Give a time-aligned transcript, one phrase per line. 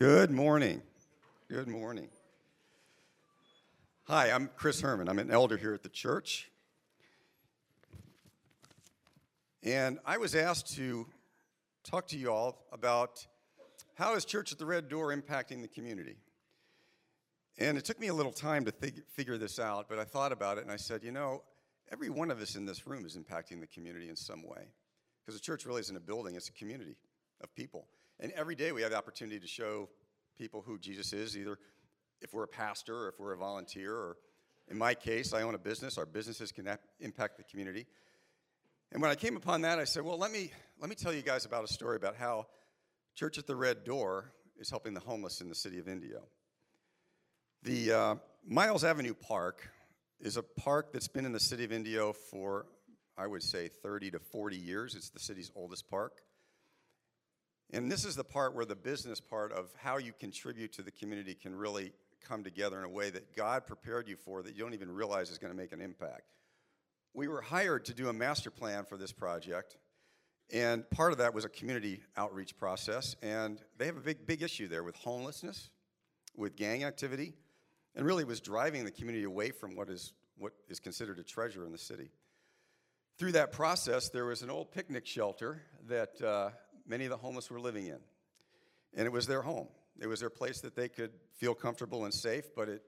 [0.00, 0.80] Good morning.
[1.50, 2.08] Good morning.
[4.04, 5.10] Hi, I'm Chris Herman.
[5.10, 6.50] I'm an elder here at the church.
[9.62, 11.06] And I was asked to
[11.84, 13.26] talk to you all about
[13.92, 16.16] how is Church at the Red Door impacting the community.
[17.58, 20.32] And it took me a little time to fig- figure this out, but I thought
[20.32, 21.42] about it and I said, you know,
[21.92, 24.72] every one of us in this room is impacting the community in some way.
[25.20, 26.96] Because the church really isn't a building, it's a community
[27.42, 27.86] of people.
[28.20, 29.88] And every day we have the opportunity to show
[30.38, 31.58] people who Jesus is, either
[32.20, 34.18] if we're a pastor or if we're a volunteer, or
[34.68, 35.96] in my case, I own a business.
[35.96, 36.68] Our businesses can
[37.00, 37.86] impact the community.
[38.92, 41.22] And when I came upon that, I said, well, let me, let me tell you
[41.22, 42.46] guys about a story about how
[43.14, 46.20] Church at the Red Door is helping the homeless in the city of Indio.
[47.62, 48.14] The uh,
[48.46, 49.66] Miles Avenue Park
[50.20, 52.66] is a park that's been in the city of Indio for,
[53.16, 54.94] I would say, 30 to 40 years.
[54.94, 56.20] It's the city's oldest park.
[57.72, 60.90] And this is the part where the business part of how you contribute to the
[60.90, 61.92] community can really
[62.26, 65.30] come together in a way that God prepared you for that you don't even realize
[65.30, 66.32] is going to make an impact.
[67.14, 69.76] We were hired to do a master plan for this project,
[70.52, 73.16] and part of that was a community outreach process.
[73.22, 75.70] And they have a big, big issue there with homelessness,
[76.36, 77.34] with gang activity,
[77.94, 81.64] and really was driving the community away from what is, what is considered a treasure
[81.64, 82.10] in the city.
[83.18, 86.50] Through that process, there was an old picnic shelter that uh,
[86.86, 87.98] many of the homeless were living in.
[88.94, 89.68] And it was their home.
[90.00, 92.82] It was their place that they could feel comfortable and safe, but it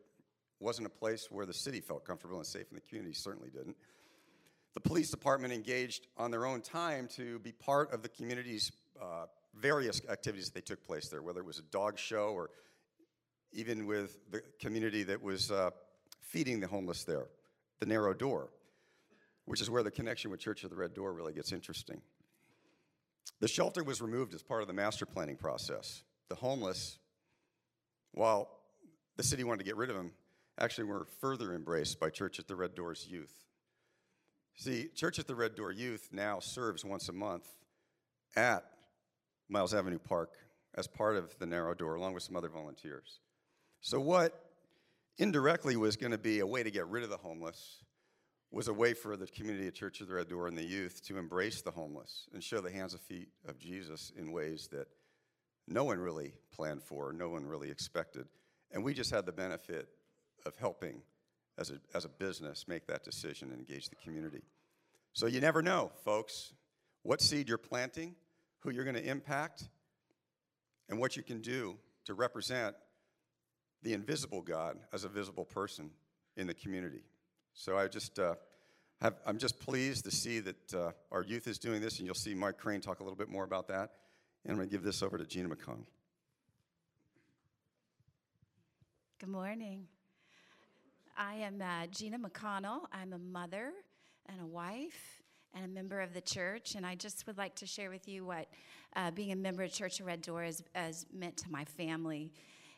[0.61, 3.77] wasn't a place where the city felt comfortable and safe, and the community certainly didn't.
[4.75, 9.27] The police department engaged on their own time to be part of the community's uh,
[9.55, 12.51] various activities that took place there, whether it was a dog show or
[13.53, 15.71] even with the community that was uh,
[16.21, 17.27] feeding the homeless there,
[17.81, 18.49] the narrow door,
[19.45, 22.01] which is where the connection with Church of the Red Door really gets interesting.
[23.41, 26.03] The shelter was removed as part of the master planning process.
[26.29, 26.99] The homeless,
[28.13, 28.49] while
[29.17, 30.13] the city wanted to get rid of them,
[30.59, 33.33] actually were further embraced by Church at the Red Door's youth.
[34.57, 37.49] See, Church at the Red Door Youth now serves once a month
[38.37, 38.65] at
[39.49, 40.35] Miles Avenue Park
[40.75, 43.21] as part of the Narrow Door, along with some other volunteers.
[43.81, 44.39] So, what
[45.19, 47.83] indirectly was going to be a way to get rid of the homeless
[48.53, 51.03] was a way for the community of Church of the Red Door and the youth
[51.07, 54.89] to embrace the homeless and show the hands and feet of Jesus in ways that
[55.67, 58.27] no one really planned for, no one really expected.
[58.71, 59.89] And we just had the benefit
[60.45, 61.01] of helping
[61.59, 64.43] as a, as a business make that decision and engage the community.
[65.15, 66.53] So you never know, folks,
[67.03, 68.15] what seed you're planting,
[68.61, 69.65] who you're going to impact,
[70.91, 72.77] and what you can do to represent
[73.83, 75.91] the invisible God as a visible person
[76.37, 77.03] in the community.
[77.55, 78.35] So I just uh,
[79.01, 82.15] have, I'm just pleased to see that uh, our youth is doing this, and you'll
[82.15, 83.93] see Mike Crane talk a little bit more about that.
[84.45, 85.87] And I'm going to give this over to Gina McConnell.
[89.21, 89.87] Good morning.
[91.17, 92.81] I am uh, Gina McConnell.
[92.93, 93.73] I'm a mother
[94.27, 95.23] and a wife
[95.55, 98.25] and a member of the church, and I just would like to share with you
[98.25, 98.49] what
[98.97, 102.33] uh, being a member of Church of Red Door has, has meant to my family.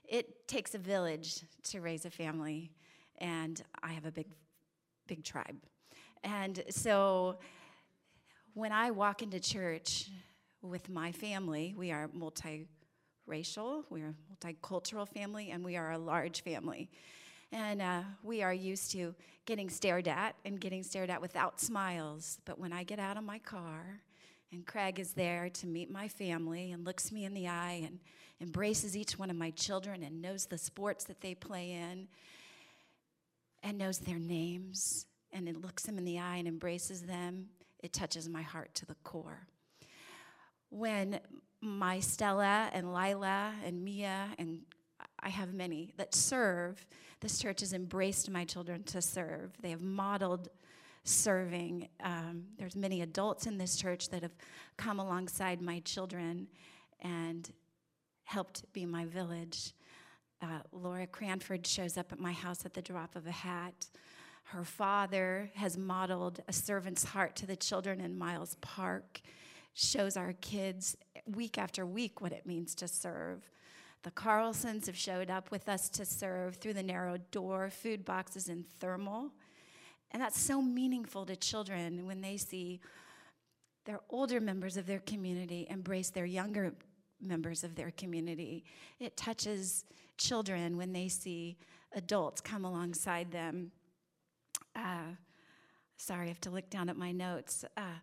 [0.06, 1.40] It takes a village
[1.70, 2.72] to raise a family,
[3.18, 4.26] and I have a big
[5.06, 5.56] big tribe.
[6.22, 7.38] And so
[8.54, 10.10] when I walk into church
[10.62, 15.98] with my family, we are multiracial, we are a multicultural family, and we are a
[15.98, 16.88] large family.
[17.52, 19.14] And uh, we are used to
[19.46, 22.38] getting stared at and getting stared at without smiles.
[22.44, 24.00] But when I get out of my car
[24.52, 27.98] and Craig is there to meet my family and looks me in the eye and
[28.40, 32.08] embraces each one of my children and knows the sports that they play in
[33.64, 37.46] and knows their names and it looks them in the eye and embraces them,
[37.82, 39.48] it touches my heart to the core.
[40.70, 41.18] When
[41.60, 44.60] my Stella and Lila and Mia and
[45.20, 46.86] I have many that serve,
[47.20, 49.52] this church has embraced my children to serve.
[49.60, 50.50] They have modeled
[51.04, 51.88] serving.
[52.02, 54.36] Um, there's many adults in this church that have
[54.76, 56.48] come alongside my children
[57.00, 57.50] and
[58.24, 59.72] helped be my village.
[60.44, 63.86] Uh, Laura Cranford shows up at my house at the drop of a hat.
[64.44, 69.22] Her father has modeled a servant's heart to the children in Miles Park,
[69.72, 73.48] shows our kids week after week what it means to serve.
[74.02, 78.50] The Carlsons have showed up with us to serve through the narrow door, food boxes,
[78.50, 79.30] and thermal.
[80.10, 82.80] And that's so meaningful to children when they see
[83.86, 86.74] their older members of their community embrace their younger
[87.20, 88.64] members of their community.
[89.00, 89.84] It touches
[90.18, 91.56] children when they see
[91.94, 93.70] adults come alongside them.
[94.76, 95.14] Uh,
[95.96, 97.64] sorry, I have to look down at my notes.
[97.76, 97.98] Uh,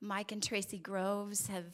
[0.00, 1.66] Mike and Tracy Groves have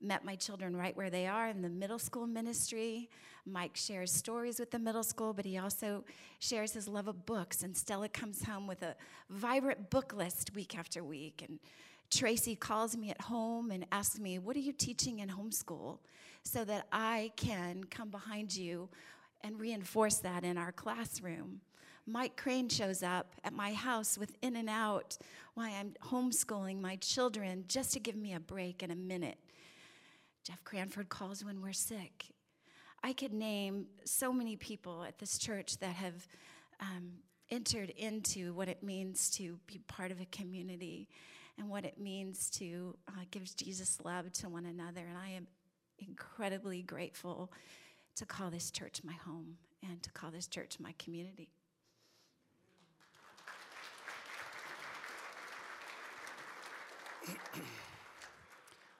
[0.00, 3.08] met my children right where they are in the middle school ministry.
[3.46, 6.04] Mike shares stories with the middle school, but he also
[6.38, 7.62] shares his love of books.
[7.62, 8.94] And Stella comes home with a
[9.30, 11.44] vibrant book list week after week.
[11.46, 11.58] And
[12.10, 15.98] Tracy calls me at home and asks me, What are you teaching in homeschool?
[16.42, 18.88] So that I can come behind you
[19.42, 21.60] and reinforce that in our classroom.
[22.06, 25.16] Mike Crane shows up at my house with In-N-Out
[25.54, 29.38] while I'm homeschooling my children just to give me a break in a minute.
[30.44, 32.26] Jeff Cranford calls when we're sick.
[33.02, 36.26] I could name so many people at this church that have
[36.80, 37.12] um,
[37.50, 41.08] entered into what it means to be part of a community
[41.58, 45.00] and what it means to uh, give Jesus love to one another.
[45.00, 45.46] And I am
[45.98, 47.52] incredibly grateful
[48.16, 49.56] to call this church my home
[49.88, 51.48] and to call this church my community.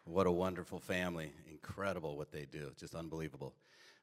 [0.06, 1.32] What a wonderful family.
[1.50, 2.72] Incredible what they do.
[2.78, 3.54] Just unbelievable.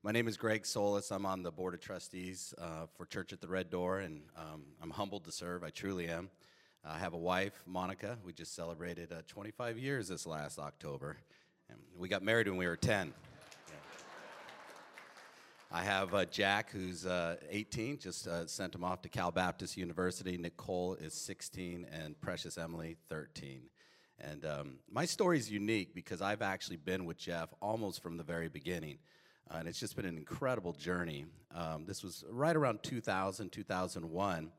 [0.02, 1.12] My name is Greg Solis.
[1.12, 4.64] I'm on the Board of Trustees uh, for Church at the Red Door, and um,
[4.82, 5.64] I'm humbled to serve.
[5.64, 6.32] I truly am.
[6.84, 8.18] I have a wife, Monica.
[8.26, 11.18] We just celebrated uh, 25 years this last October.
[11.70, 13.14] And we got married when we were 10.
[15.72, 19.78] I have uh, Jack, who's uh, 18, just uh, sent him off to Cal Baptist
[19.78, 20.38] University.
[20.38, 23.62] Nicole is 16, and Precious Emily, 13.
[24.20, 28.24] And um, my story is unique because I've actually been with Jeff almost from the
[28.24, 28.98] very beginning.
[29.50, 31.26] Uh, and it's just been an incredible journey.
[31.54, 34.52] Um, this was right around 2000, 2001.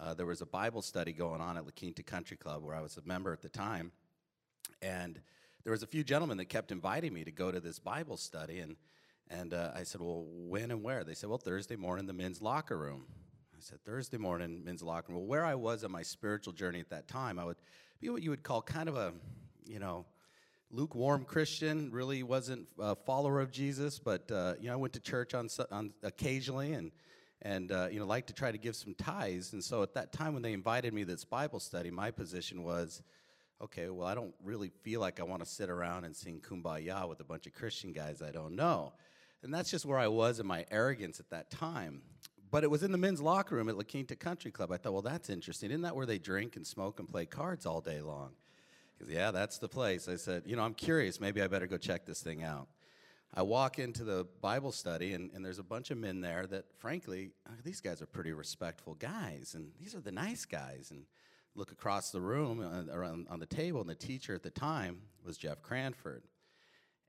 [0.00, 2.80] Uh, there was a Bible study going on at La Quinta Country Club where I
[2.80, 3.92] was a member at the time.
[4.80, 5.20] And
[5.62, 8.60] there was a few gentlemen that kept inviting me to go to this Bible study.
[8.60, 8.76] And,
[9.28, 11.04] and uh, I said, well, when and where?
[11.04, 13.04] They said, well, Thursday morning, the men's locker room.
[13.54, 15.20] I said, Thursday morning, men's locker room.
[15.20, 17.58] Well, where I was on my spiritual journey at that time, I would
[18.00, 19.12] be what you would call kind of a,
[19.66, 20.06] you know,
[20.70, 21.90] lukewarm Christian.
[21.92, 25.50] Really wasn't a follower of Jesus, but uh, you know, I went to church on,
[25.70, 26.90] on occasionally and
[27.42, 30.12] and uh, you know, like to try to give some ties And so at that
[30.12, 33.02] time when they invited me to this Bible study, my position was,
[33.62, 37.08] okay, well, I don't really feel like I want to sit around and sing Kumbaya
[37.08, 38.92] with a bunch of Christian guys I don't know.
[39.42, 42.02] And that's just where I was in my arrogance at that time.
[42.50, 44.72] But it was in the men's locker room at La Quinta Country Club.
[44.72, 45.70] I thought, well, that's interesting.
[45.70, 48.30] Isn't that where they drink and smoke and play cards all day long?
[48.98, 50.08] Because, yeah, that's the place.
[50.08, 51.20] I said, you know, I'm curious.
[51.20, 52.68] Maybe I better go check this thing out.
[53.32, 56.64] I walk into the Bible study, and, and there's a bunch of men there that,
[56.78, 60.88] frankly, uh, these guys are pretty respectful guys, and these are the nice guys.
[60.90, 61.04] And
[61.54, 65.02] look across the room uh, around on the table, and the teacher at the time
[65.24, 66.24] was Jeff Cranford.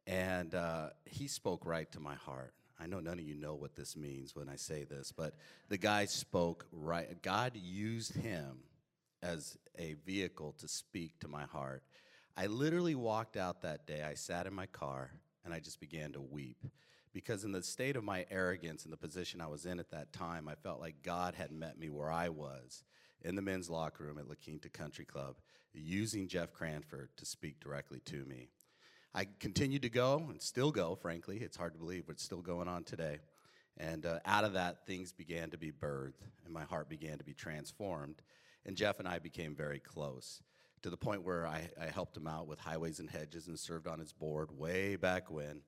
[0.06, 2.54] And uh, he spoke right to my heart.
[2.80, 5.36] I know none of you know what this means when I say this, but
[5.70, 7.22] the guy spoke right.
[7.22, 8.60] God used him
[9.22, 11.84] as a vehicle to speak to my heart.
[12.36, 14.04] I literally walked out that day.
[14.04, 15.12] I sat in my car
[15.44, 16.64] and I just began to weep
[17.14, 20.14] because, in the state of my arrogance and the position I was in at that
[20.14, 22.84] time, I felt like God had met me where I was
[23.24, 25.36] in the men's locker room at La Quinta Country Club,
[25.74, 28.48] using Jeff Cranford to speak directly to me.
[29.14, 31.38] I continued to go and still go, frankly.
[31.38, 33.20] It's hard to believe, but it's still going on today.
[33.78, 37.24] And uh, out of that, things began to be birthed, and my heart began to
[37.24, 38.22] be transformed.
[38.66, 40.42] And Jeff and I became very close
[40.83, 43.88] to the point where I, I helped him out with Highways and Hedges and served
[43.88, 45.62] on his board way back when.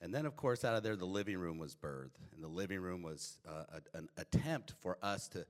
[0.00, 2.16] And then, of course, out of there, the living room was birthed.
[2.34, 5.44] And the living room was uh, a, an attempt for us to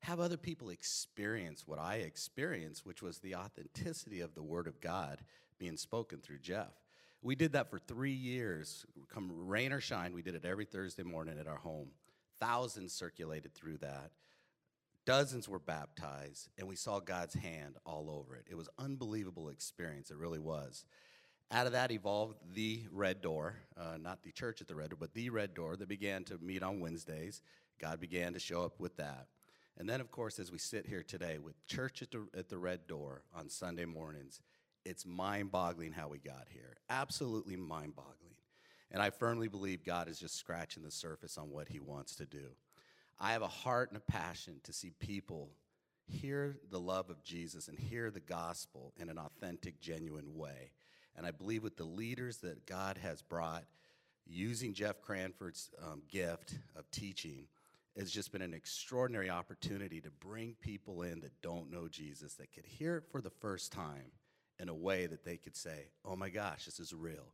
[0.00, 4.80] have other people experience what I experienced, which was the authenticity of the Word of
[4.80, 5.20] God
[5.58, 6.72] being spoken through Jeff.
[7.22, 8.84] We did that for three years.
[9.08, 11.88] Come rain or shine, we did it every Thursday morning at our home.
[12.38, 14.10] Thousands circulated through that.
[15.06, 18.46] Dozens were baptized, and we saw God's hand all over it.
[18.50, 20.10] It was unbelievable experience.
[20.10, 20.86] It really was.
[21.50, 24.98] Out of that evolved the Red Door, uh, not the church at the Red Door,
[25.00, 27.42] but the Red Door that began to meet on Wednesdays.
[27.78, 29.26] God began to show up with that.
[29.76, 32.58] And then, of course, as we sit here today with church at the, at the
[32.58, 34.40] Red Door on Sunday mornings,
[34.84, 36.76] it's mind boggling how we got here.
[36.88, 38.36] Absolutely mind boggling.
[38.90, 42.26] And I firmly believe God is just scratching the surface on what He wants to
[42.26, 42.52] do.
[43.18, 45.50] I have a heart and a passion to see people
[46.06, 50.72] hear the love of Jesus and hear the gospel in an authentic, genuine way.
[51.16, 53.64] And I believe with the leaders that God has brought,
[54.26, 57.46] using Jeff Cranford's um, gift of teaching,
[57.94, 62.52] it's just been an extraordinary opportunity to bring people in that don't know Jesus, that
[62.52, 64.10] could hear it for the first time
[64.58, 67.32] in a way that they could say, oh my gosh, this is real.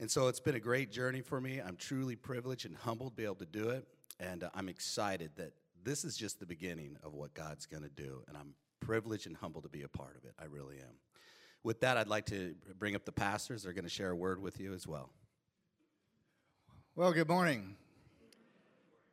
[0.00, 1.60] And so it's been a great journey for me.
[1.60, 3.86] I'm truly privileged and humbled to be able to do it.
[4.20, 5.52] And uh, I'm excited that
[5.84, 8.22] this is just the beginning of what God's going to do.
[8.28, 10.34] And I'm privileged and humbled to be a part of it.
[10.40, 10.94] I really am.
[11.64, 13.62] With that, I'd like to bring up the pastors.
[13.62, 15.10] They're going to share a word with you as well.
[16.96, 17.76] Well, good morning.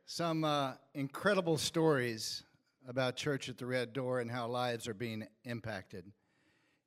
[0.04, 2.42] Some uh, incredible stories
[2.88, 6.04] about Church at the Red Door and how lives are being impacted.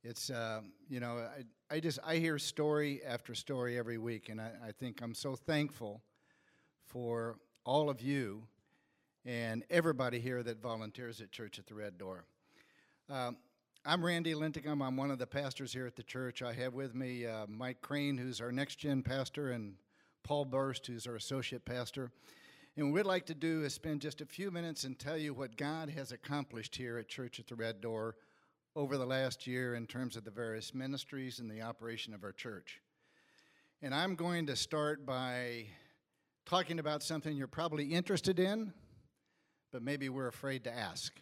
[0.03, 1.25] It's, uh, you know,
[1.71, 5.13] I, I just, I hear story after story every week, and I, I think I'm
[5.13, 6.03] so thankful
[6.85, 8.43] for all of you
[9.25, 12.25] and everybody here that volunteers at Church at the Red Door.
[13.09, 13.37] Um,
[13.85, 14.85] I'm Randy Lintingham.
[14.85, 16.41] I'm one of the pastors here at the church.
[16.41, 19.75] I have with me uh, Mike Crane, who's our next gen pastor, and
[20.23, 22.11] Paul Burst, who's our associate pastor.
[22.75, 25.33] And what we'd like to do is spend just a few minutes and tell you
[25.33, 28.15] what God has accomplished here at Church at the Red Door
[28.75, 32.31] over the last year in terms of the various ministries and the operation of our
[32.33, 32.81] church.
[33.81, 35.67] And I'm going to start by
[36.45, 38.73] talking about something you're probably interested in,
[39.71, 41.13] but maybe we're afraid to ask.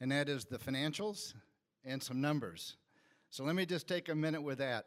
[0.00, 1.34] And that is the financials
[1.84, 2.76] and some numbers.
[3.30, 4.86] So let me just take a minute with that.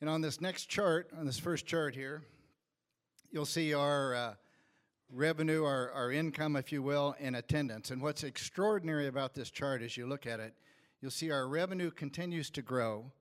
[0.00, 2.22] And on this next chart, on this first chart here,
[3.30, 4.34] you'll see our uh,
[5.10, 7.90] revenue, our, our income, if you will, and attendance.
[7.90, 10.54] And what's extraordinary about this chart as you look at it,
[11.00, 13.12] you'll see our revenue continues to grow.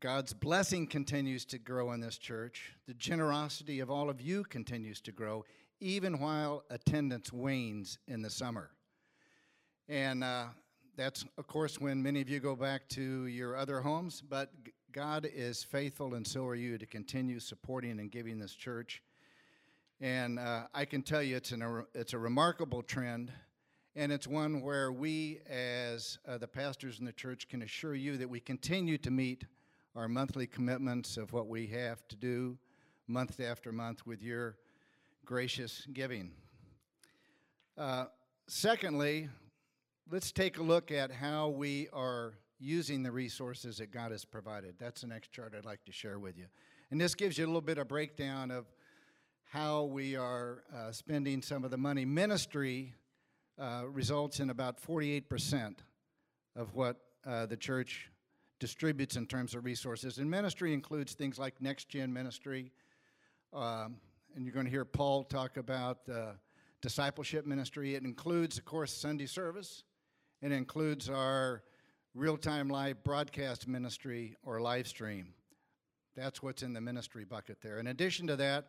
[0.00, 2.72] God's blessing continues to grow in this church.
[2.86, 5.44] The generosity of all of you continues to grow,
[5.78, 8.70] even while attendance wanes in the summer.
[9.90, 10.46] And uh,
[10.96, 14.50] that's, of course, when many of you go back to your other homes, but
[14.90, 19.02] God is faithful, and so are you, to continue supporting and giving this church.
[20.00, 23.30] And uh, I can tell you it's, an, it's a remarkable trend,
[23.94, 28.16] and it's one where we, as uh, the pastors in the church, can assure you
[28.16, 29.44] that we continue to meet
[29.94, 32.58] our monthly commitments of what we have to do
[33.08, 34.56] month after month with your
[35.24, 36.30] gracious giving.
[37.76, 38.06] Uh,
[38.46, 39.28] secondly,
[40.10, 44.74] let's take a look at how we are using the resources that God has provided.
[44.78, 46.46] That's the next chart I'd like to share with you.
[46.90, 48.66] And this gives you a little bit of breakdown of
[49.44, 52.04] how we are uh, spending some of the money.
[52.04, 52.94] Ministry
[53.58, 55.76] uh, results in about 48%
[56.54, 58.10] of what uh, the church
[58.60, 60.18] distributes in terms of resources.
[60.18, 62.70] And ministry includes things like next gen ministry.
[63.52, 63.96] Um,
[64.36, 65.98] and you're going to hear Paul talk about
[66.80, 67.94] discipleship ministry.
[67.94, 69.82] It includes, of course, Sunday service.
[70.40, 71.62] It includes our
[72.14, 75.34] real time live broadcast ministry or live stream.
[76.16, 77.78] That's what's in the ministry bucket there.
[77.78, 78.68] In addition to that,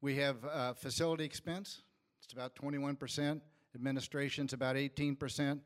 [0.00, 1.82] we have uh, facility expense,
[2.22, 3.40] it's about 21%,
[3.74, 5.60] administration's about 18%,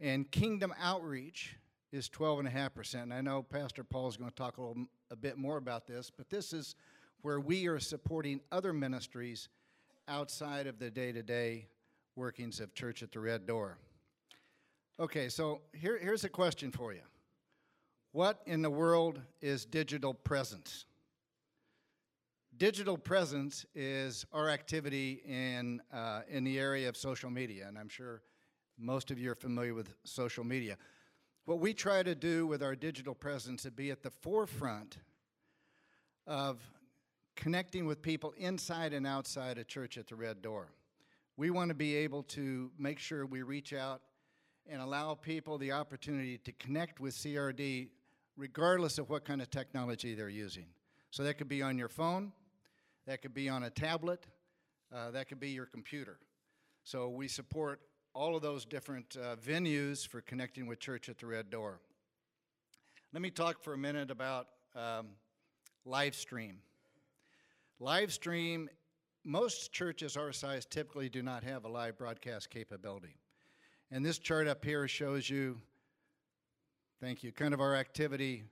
[0.00, 1.56] and kingdom outreach
[1.92, 3.02] is 12.5%.
[3.02, 5.86] And I know Pastor Paul is going to talk a, little, a bit more about
[5.86, 6.76] this, but this is
[7.22, 9.48] where we are supporting other ministries
[10.08, 11.66] outside of the day to day
[12.16, 13.78] workings of Church at the Red Door.
[14.98, 17.02] Okay, so here, here's a question for you
[18.12, 20.86] What in the world is digital presence?
[22.60, 27.88] digital presence is our activity in, uh, in the area of social media, and I'm
[27.88, 28.20] sure
[28.78, 30.76] most of you are familiar with social media.
[31.50, 34.98] What we try to do with our digital presence is be at the forefront
[36.24, 36.60] of
[37.34, 40.68] connecting with people inside and outside a church at the Red Door.
[41.36, 44.00] We want to be able to make sure we reach out
[44.68, 47.88] and allow people the opportunity to connect with CRD
[48.36, 50.66] regardless of what kind of technology they're using.
[51.10, 52.30] So that could be on your phone,
[53.08, 54.24] that could be on a tablet,
[54.94, 56.20] uh, that could be your computer.
[56.84, 57.80] So we support
[58.12, 61.80] all of those different uh, venues for connecting with Church at the Red Door.
[63.12, 65.08] Let me talk for a minute about um,
[65.84, 66.58] live stream.
[67.78, 68.68] Live stream,
[69.24, 73.16] most churches our size typically do not have a live broadcast capability.
[73.90, 75.58] And this chart up here shows you,
[77.00, 78.44] thank you, kind of our activity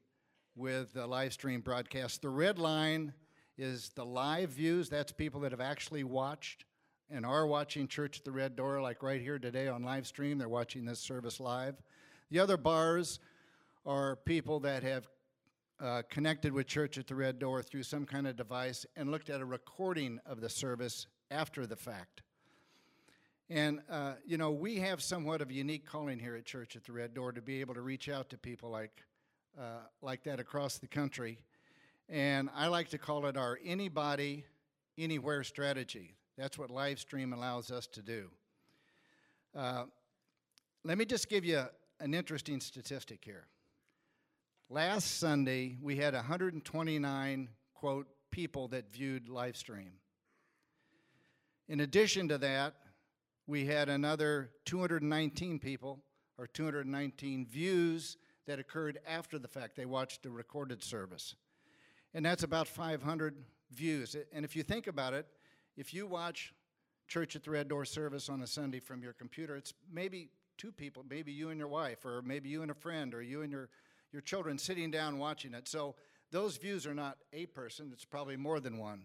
[0.57, 2.23] with the live stream broadcast.
[2.23, 3.13] The red line
[3.57, 4.89] is the live views.
[4.89, 6.65] That's people that have actually watched
[7.11, 10.39] and are watching Church at the Red Door, like right here today on live stream.
[10.39, 11.77] They're watching this service live.
[12.31, 13.21] The other bars
[13.87, 15.09] are people that have
[15.81, 19.31] uh, connected with Church at the Red Door through some kind of device and looked
[19.31, 22.23] at a recording of the service after the fact.
[23.51, 26.85] And, uh, you know, we have somewhat of a unique calling here at Church at
[26.85, 29.03] the Red Door to be able to reach out to people like,
[29.59, 31.39] uh, like that across the country
[32.09, 34.45] and I like to call it our anybody,
[34.97, 36.15] anywhere strategy.
[36.39, 38.31] That's what live stream allows us to do.
[39.57, 39.87] Uh,
[40.85, 41.65] let me just give you
[41.99, 43.49] an interesting statistic here.
[44.71, 49.95] Last Sunday, we had 129, quote, people that viewed live stream.
[51.69, 52.75] In addition to that,
[53.49, 55.99] we had another 219 people,
[56.39, 58.17] or 219 views,
[58.47, 59.75] that occurred after the fact.
[59.75, 61.35] They watched a recorded service.
[62.15, 63.35] And that's about 500
[63.73, 64.15] views.
[64.33, 65.27] And if you think about it,
[65.79, 66.53] if you watch
[67.07, 70.73] Church at the Red Door service on a Sunday from your computer, it's maybe two
[70.73, 73.53] people, maybe you and your wife, or maybe you and a friend, or you and
[73.53, 73.71] your,
[74.13, 75.69] your children sitting down watching it.
[75.69, 75.95] So
[76.33, 79.05] those views are not a person, it's probably more than one.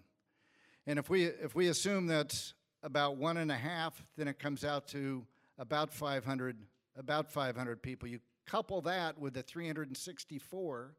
[0.88, 4.66] And if we, if we assume that's about one and a half, then it comes
[4.66, 5.26] out to
[5.60, 6.58] about 500,
[6.98, 8.10] about 500 people.
[8.10, 10.96] You couple that with the 364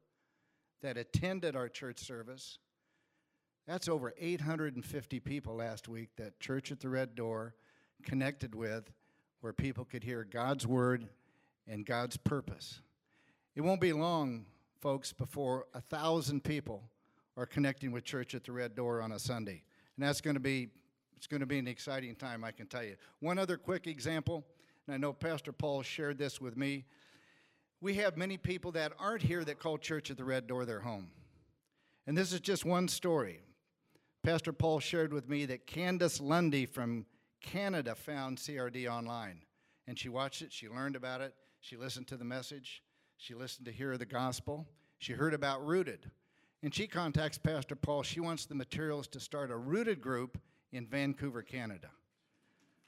[0.83, 2.59] that attended our church service,
[3.67, 7.55] that's over 850 people last week that Church at the Red Door
[8.05, 8.91] connected with,
[9.41, 11.09] where people could hear God's word
[11.67, 12.81] and God's purpose.
[13.55, 14.47] It won't be long,
[14.81, 16.83] folks, before a thousand people
[17.37, 19.63] are connecting with Church at the Red Door on a Sunday.
[19.97, 20.71] And that's going to be
[21.17, 22.97] it's going to be an exciting time, I can tell you.
[23.21, 24.45] One other quick example,
[24.87, 26.85] and I know Pastor Paul shared this with me.
[27.81, 30.81] We have many people that aren't here that call Church at the Red Door their
[30.81, 31.11] home.
[32.07, 33.41] And this is just one story.
[34.25, 37.05] Pastor Paul shared with me that Candace Lundy from
[37.43, 39.43] Canada found CRD online.
[39.87, 42.83] And she watched it, she learned about it, she listened to the message,
[43.19, 44.67] she listened to hear the gospel,
[44.97, 46.11] she heard about Rooted.
[46.63, 48.03] And she contacts Pastor Paul.
[48.03, 50.39] She wants the materials to start a Rooted group
[50.73, 51.91] in Vancouver, Canada.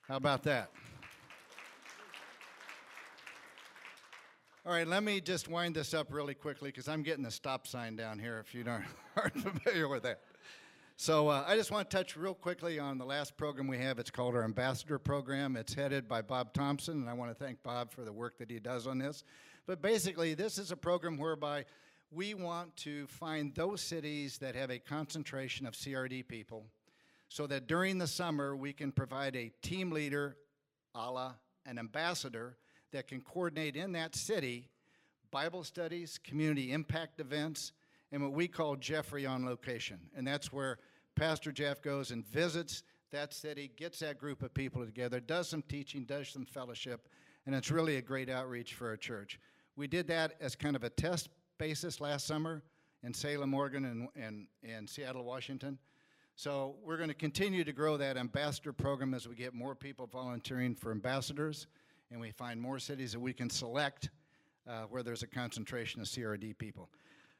[0.08, 0.70] How about that?
[4.64, 7.66] All right, let me just wind this up really quickly because I'm getting the stop
[7.66, 8.64] sign down here if you
[9.16, 10.22] aren't familiar with that.
[10.98, 13.98] So uh, I just want to touch real quickly on the last program we have.
[13.98, 15.54] It's called our Ambassador Program.
[15.54, 18.50] It's headed by Bob Thompson, and I want to thank Bob for the work that
[18.50, 19.22] he does on this.
[19.66, 21.66] But basically, this is a program whereby
[22.10, 26.64] we want to find those cities that have a concentration of CRD people
[27.28, 30.38] so that during the summer we can provide a team leader,
[30.94, 31.34] a la
[31.66, 32.56] an ambassador,
[32.92, 34.70] that can coordinate in that city
[35.30, 37.72] Bible studies, community impact events,
[38.12, 39.98] and what we call Jeffrey on location.
[40.16, 40.78] And that's where
[41.14, 42.82] Pastor Jeff goes and visits
[43.12, 47.08] that city, gets that group of people together, does some teaching, does some fellowship,
[47.46, 49.38] and it's really a great outreach for our church.
[49.76, 51.28] We did that as kind of a test
[51.58, 52.62] basis last summer
[53.02, 55.78] in Salem, Oregon, and, and, and Seattle, Washington.
[56.34, 60.06] So we're going to continue to grow that ambassador program as we get more people
[60.06, 61.66] volunteering for ambassadors,
[62.10, 64.10] and we find more cities that we can select
[64.68, 66.90] uh, where there's a concentration of CRD people.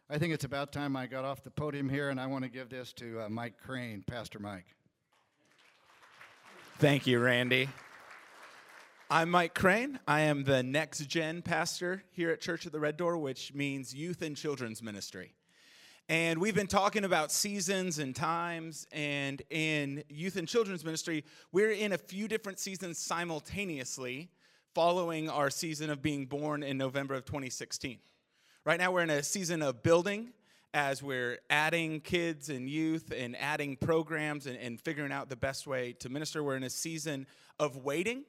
[0.09, 2.49] I think it's about time I got off the podium here, and I want to
[2.49, 4.67] give this to uh, Mike Crane, Pastor Mike.
[6.79, 7.69] Thank you, Randy.
[9.11, 9.99] I'm Mike Crane.
[10.07, 13.93] I am the next gen pastor here at Church at the Red Door, which means
[13.93, 15.35] youth and children's ministry.
[16.09, 18.87] And we've been talking about seasons and times.
[18.93, 24.31] And in youth and children's ministry, we're in a few different seasons simultaneously
[24.73, 27.99] following our season of being born in November of 2016.
[28.67, 30.31] Right now, we're in a season of building
[30.75, 35.69] as we're adding kids and youth and adding programs and, and, figuring out the best
[35.69, 36.43] way to minister.
[36.43, 37.29] We're in a season
[37.61, 38.25] of waiting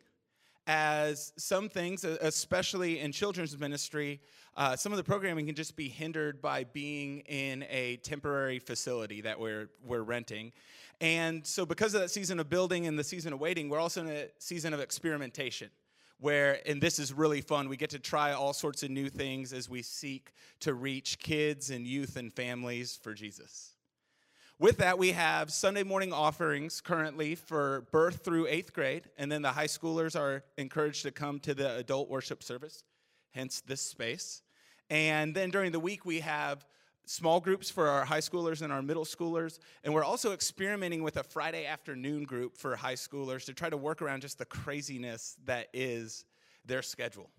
[0.68, 4.22] as some things, especially in children's ministry,
[4.56, 9.22] uh, some of the programming can just be hindered by being in a temporary facility
[9.22, 10.52] that we're, we're renting.
[11.02, 14.02] And so, because of that season of building and the season of waiting, we're also
[14.02, 15.72] in a season of experimentation
[16.20, 19.54] where, and this is really fun, we get to try all sorts of new things
[19.54, 23.74] as we seek to reach kids and youth and families for Jesus.
[24.60, 29.44] With that, we have Sunday morning offerings currently for birth through eighth grade, and then
[29.44, 32.84] the high schoolers are encouraged to come to the adult worship service,
[33.32, 34.42] hence this space.
[34.90, 36.66] And then during the week, we have
[37.10, 39.60] small groups for our high schoolers and our middle schoolers.
[39.84, 43.78] And we're also experimenting with a Friday afternoon group for high schoolers to try to
[43.78, 46.26] work around just the craziness that is
[46.66, 47.30] their schedule.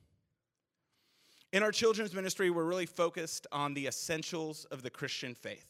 [1.53, 5.67] In our children's ministry, we're really focused on the essentials of the Christian faith.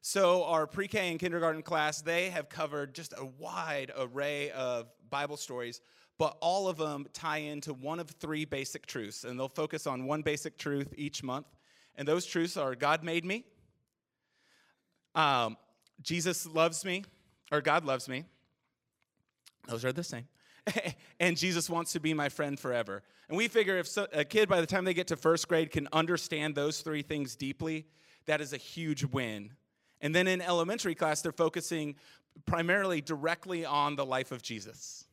[0.00, 4.86] So, our pre K and kindergarten class, they have covered just a wide array of
[5.10, 5.80] Bible stories,
[6.18, 9.24] but all of them tie into one of three basic truths.
[9.24, 11.46] And they'll focus on one basic truth each month.
[11.98, 13.44] And those truths are God made me,
[15.14, 15.56] um,
[16.00, 17.04] Jesus loves me,
[17.50, 18.24] or God loves me.
[19.66, 20.28] Those are the same.
[21.20, 23.02] and Jesus wants to be my friend forever.
[23.28, 25.72] And we figure if so, a kid, by the time they get to first grade,
[25.72, 27.86] can understand those three things deeply,
[28.26, 29.52] that is a huge win.
[30.00, 31.96] And then in elementary class, they're focusing
[32.46, 35.07] primarily directly on the life of Jesus.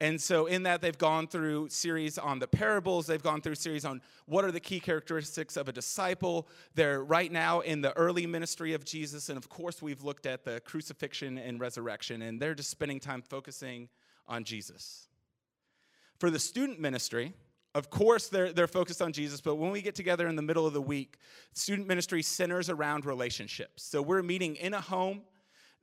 [0.00, 3.06] And so, in that, they've gone through series on the parables.
[3.06, 6.48] They've gone through series on what are the key characteristics of a disciple.
[6.74, 9.28] They're right now in the early ministry of Jesus.
[9.28, 13.22] And of course, we've looked at the crucifixion and resurrection, and they're just spending time
[13.22, 13.88] focusing
[14.26, 15.08] on Jesus.
[16.18, 17.32] For the student ministry,
[17.74, 20.66] of course, they're, they're focused on Jesus, but when we get together in the middle
[20.66, 21.18] of the week,
[21.54, 23.82] student ministry centers around relationships.
[23.82, 25.22] So we're meeting in a home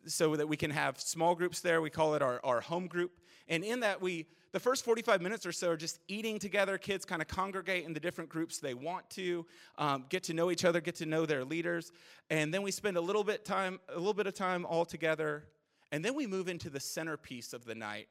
[0.05, 1.81] so that we can have small groups there.
[1.81, 3.11] We call it our, our home group.
[3.47, 6.77] And in that, we the first 45 minutes or so are just eating together.
[6.77, 9.45] Kids kind of congregate in the different groups they want to,
[9.77, 11.91] um, get to know each other, get to know their leaders,
[12.29, 15.45] and then we spend a little bit time, a little bit of time all together,
[15.91, 18.07] and then we move into the centerpiece of the night,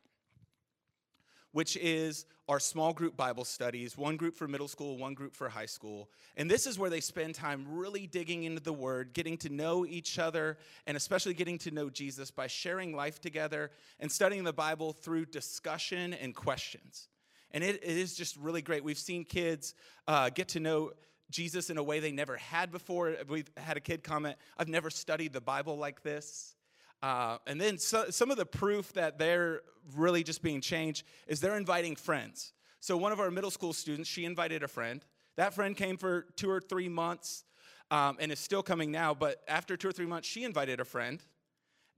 [1.53, 5.49] which is our small group Bible studies, one group for middle school, one group for
[5.49, 6.11] high school.
[6.37, 9.87] And this is where they spend time really digging into the Word, getting to know
[9.87, 14.53] each other, and especially getting to know Jesus by sharing life together and studying the
[14.53, 17.09] Bible through discussion and questions.
[17.53, 18.85] And it, it is just really great.
[18.85, 19.75] We've seen kids
[20.07, 20.93] uh, get to know
[21.31, 23.17] Jesus in a way they never had before.
[23.29, 26.55] We've had a kid comment, I've never studied the Bible like this.
[27.03, 29.63] Uh, and then so, some of the proof that they're
[29.97, 32.53] really just being changed is they're inviting friends.
[32.81, 35.05] So one of our middle school students, she invited a friend.
[35.37, 37.45] That friend came for two or three months
[37.91, 39.15] um, and is still coming now.
[39.15, 41.23] But after two or three months, she invited a friend.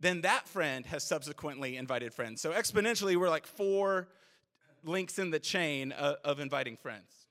[0.01, 2.41] Then that friend has subsequently invited friends.
[2.41, 4.09] So exponentially, we're like four
[4.85, 7.27] links in the chain of, of inviting friends.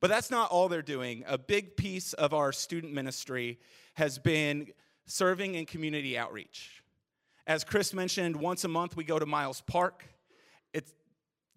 [0.00, 1.24] But that's not all they're doing.
[1.26, 3.58] A big piece of our student ministry
[3.94, 4.68] has been
[5.06, 6.82] serving in community outreach.
[7.46, 10.04] As Chris mentioned, once a month we go to Miles Park.
[10.72, 10.92] It's,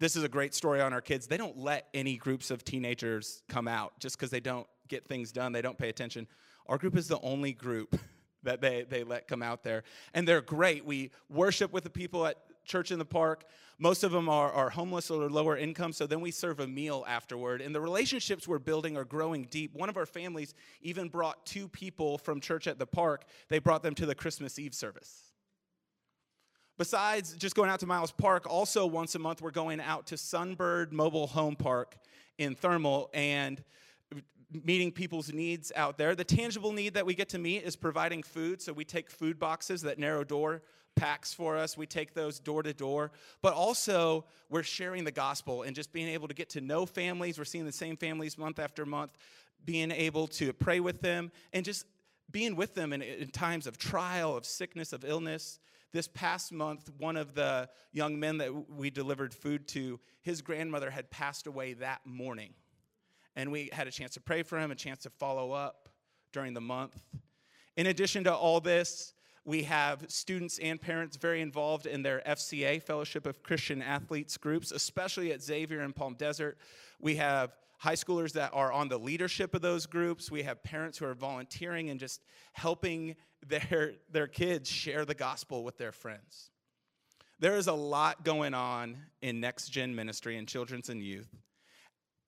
[0.00, 1.26] this is a great story on our kids.
[1.26, 5.32] They don't let any groups of teenagers come out just because they don't get things
[5.32, 6.26] done, they don't pay attention.
[6.66, 7.98] Our group is the only group
[8.42, 9.84] that they, they let come out there.
[10.14, 10.84] And they're great.
[10.84, 13.44] We worship with the people at church in the park.
[13.78, 17.04] Most of them are, are homeless or lower income, so then we serve a meal
[17.06, 17.60] afterward.
[17.60, 19.74] And the relationships we're building are growing deep.
[19.74, 23.82] One of our families even brought two people from church at the park, they brought
[23.82, 25.32] them to the Christmas Eve service.
[26.78, 30.16] Besides just going out to Miles Park, also once a month we're going out to
[30.16, 31.96] Sunbird Mobile Home Park
[32.36, 33.62] in Thermal and
[34.64, 36.14] meeting people's needs out there.
[36.14, 38.60] The tangible need that we get to meet is providing food.
[38.62, 40.62] So we take food boxes that Narrow Door
[40.96, 41.76] packs for us.
[41.76, 43.12] We take those door to door.
[43.42, 47.38] But also, we're sharing the gospel and just being able to get to know families.
[47.38, 49.12] We're seeing the same families month after month,
[49.64, 51.86] being able to pray with them and just
[52.30, 55.60] being with them in, in times of trial, of sickness, of illness.
[55.92, 60.90] This past month, one of the young men that we delivered food to, his grandmother
[60.90, 62.52] had passed away that morning.
[63.36, 65.88] And we had a chance to pray for him, a chance to follow up
[66.32, 67.00] during the month.
[67.76, 69.12] In addition to all this,
[69.46, 74.72] we have students and parents very involved in their FCA, Fellowship of Christian Athletes groups,
[74.72, 76.58] especially at Xavier and Palm Desert.
[77.00, 80.32] We have high schoolers that are on the leadership of those groups.
[80.32, 82.22] We have parents who are volunteering and just
[82.54, 83.14] helping
[83.46, 86.50] their, their kids share the gospel with their friends.
[87.38, 91.28] There is a lot going on in next gen ministry and children's and youth.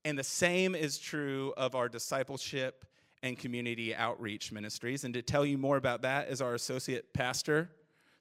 [0.05, 2.85] And the same is true of our discipleship
[3.23, 5.05] and community outreach ministries.
[5.05, 7.71] And to tell you more about that is our associate pastor,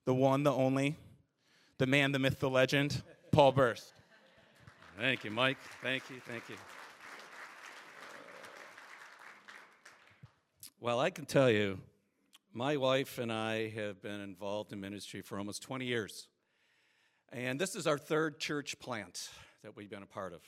[0.05, 0.95] the one, the only,
[1.77, 3.93] the man, the myth, the legend, Paul Burst.
[4.99, 5.57] Thank you, Mike.
[5.83, 6.55] Thank you, thank you.
[10.79, 11.79] Well, I can tell you,
[12.53, 16.27] my wife and I have been involved in ministry for almost 20 years.
[17.31, 19.29] And this is our third church plant
[19.63, 20.41] that we've been a part of.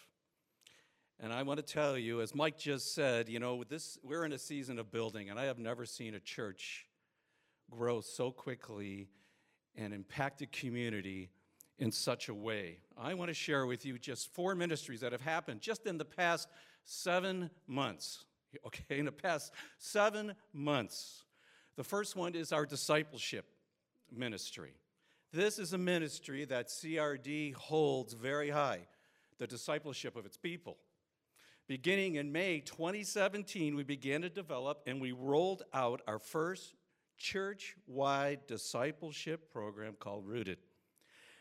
[1.22, 4.32] And I want to tell you, as Mike just said, you know, this we're in
[4.32, 6.86] a season of building, and I have never seen a church
[7.70, 9.10] grow so quickly
[9.76, 11.30] and impact a community
[11.78, 12.78] in such a way.
[12.98, 16.06] I want to share with you just four ministries that have happened just in the
[16.06, 16.48] past
[16.86, 18.26] seven months.
[18.66, 21.24] Okay, in the past seven months.
[21.76, 23.46] The first one is our discipleship
[24.12, 24.74] ministry.
[25.32, 28.88] This is a ministry that CRD holds very high
[29.38, 30.78] the discipleship of its people.
[31.70, 36.74] Beginning in May 2017, we began to develop and we rolled out our first
[37.16, 40.58] church wide discipleship program called Rooted.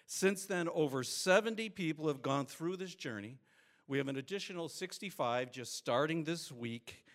[0.06, 3.38] Since then, over 70 people have gone through this journey.
[3.86, 7.06] We have an additional 65 just starting this week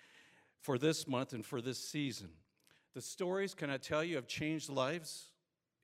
[0.61, 2.29] for this month and for this season.
[2.95, 5.27] The stories, can I tell you, have changed lives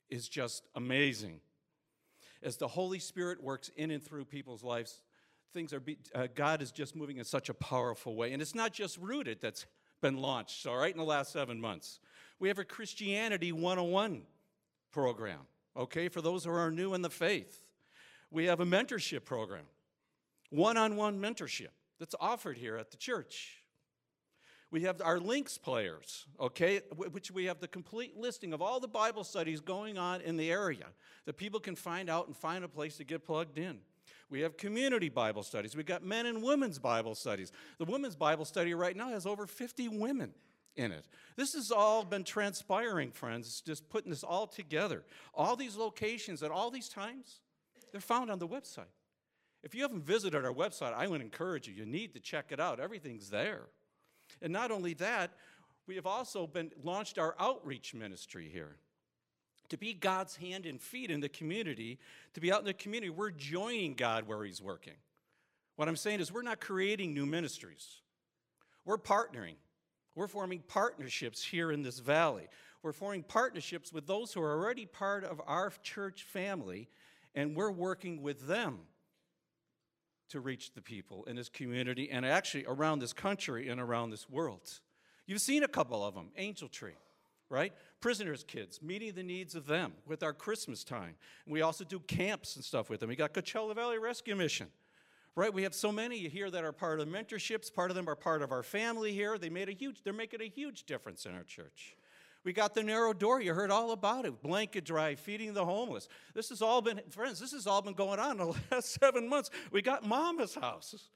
[0.10, 1.42] is just amazing.
[2.42, 5.04] As the Holy Spirit works in and through people's lives,
[5.54, 8.34] things are, be, uh, God is just moving in such a powerful way.
[8.34, 9.66] And it's not just rooted that's
[10.02, 12.00] been launched, all right, in the last seven months.
[12.40, 14.22] We have a Christianity 101
[14.92, 15.40] program,
[15.76, 17.66] okay, for those who are new in the faith.
[18.32, 19.66] We have a mentorship program,
[20.50, 23.64] one on one mentorship that's offered here at the church.
[24.72, 28.88] We have our links players, okay, which we have the complete listing of all the
[28.88, 30.86] Bible studies going on in the area
[31.26, 33.80] that people can find out and find a place to get plugged in.
[34.30, 35.76] We have community Bible studies.
[35.76, 37.52] We've got men and women's Bible studies.
[37.80, 40.34] The women's Bible study right now has over 50 women
[40.76, 41.08] in it.
[41.36, 45.04] This has all been transpiring, friends, just putting this all together.
[45.34, 47.42] All these locations at all these times,
[47.92, 48.94] they're found on the website.
[49.64, 51.74] If you haven't visited our website, I would encourage you.
[51.74, 52.80] You need to check it out.
[52.80, 53.64] Everything's there.
[54.42, 55.32] And not only that,
[55.88, 58.78] we have also been launched our outreach ministry here
[59.70, 62.00] to be God's hand and feet in the community,
[62.34, 63.10] to be out in the community.
[63.10, 64.96] We're joining God where He's working.
[65.76, 68.02] What I'm saying is, we're not creating new ministries,
[68.86, 69.56] we're partnering.
[70.16, 72.50] We're forming partnerships here in this valley.
[72.84, 76.90] We're forming partnerships with those who are already part of our church family,
[77.36, 78.80] and we're working with them
[80.30, 84.30] to reach the people in this community and actually around this country and around this
[84.30, 84.70] world.
[85.26, 86.98] You've seen a couple of them Angel Tree,
[87.50, 87.74] right?
[88.02, 91.16] Prisoners' kids, meeting the needs of them with our Christmas time.
[91.46, 93.10] We also do camps and stuff with them.
[93.10, 94.68] We got Coachella Valley Rescue Mission,
[95.36, 95.54] right?
[95.54, 97.74] We have so many here that are part of mentorships.
[97.74, 99.38] Part of them are part of our family here.
[99.38, 101.98] They made a huge, they're making a huge difference in our church.
[102.46, 103.42] We got the narrow door.
[103.42, 104.42] You heard all about it.
[104.42, 106.08] Blanket drive, feeding the homeless.
[106.34, 109.28] This has all been, friends, this has all been going on in the last seven
[109.28, 109.50] months.
[109.72, 111.10] We got Mama's House,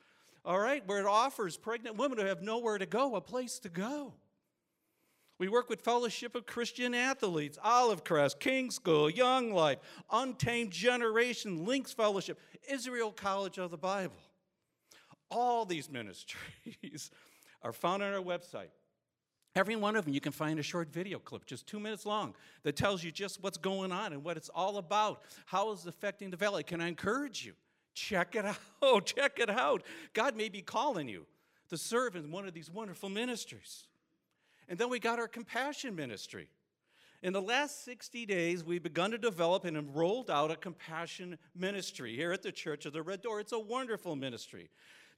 [0.44, 3.70] all right, where it offers pregnant women who have nowhere to go a place to
[3.70, 4.14] go.
[5.44, 9.80] We work with Fellowship of Christian Athletes, Olive Crest, King School, Young Life,
[10.10, 12.40] Untamed Generation, Links Fellowship,
[12.72, 14.16] Israel College of the Bible.
[15.30, 17.12] All these ministries
[17.62, 18.70] are found on our website.
[19.54, 22.36] Every one of them, you can find a short video clip, just two minutes long,
[22.64, 25.88] that tells you just what's going on and what it's all about, How is it's
[25.88, 26.64] affecting the valley.
[26.64, 27.52] Can I encourage you?
[27.94, 28.46] Check it
[28.82, 29.06] out.
[29.06, 29.84] Check it out.
[30.14, 31.26] God may be calling you
[31.68, 33.88] to serve in one of these wonderful ministries.
[34.70, 36.48] And then we got our compassion ministry.
[37.22, 42.16] In the last 60 days, we've begun to develop and rolled out a compassion ministry
[42.16, 43.40] here at the Church of the Red Door.
[43.40, 44.70] It's a wonderful ministry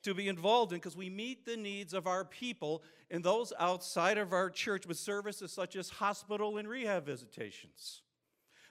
[0.03, 4.19] to be involved in because we meet the needs of our people and those outside
[4.19, 8.03] of our church with services such as hospital and rehab visitations.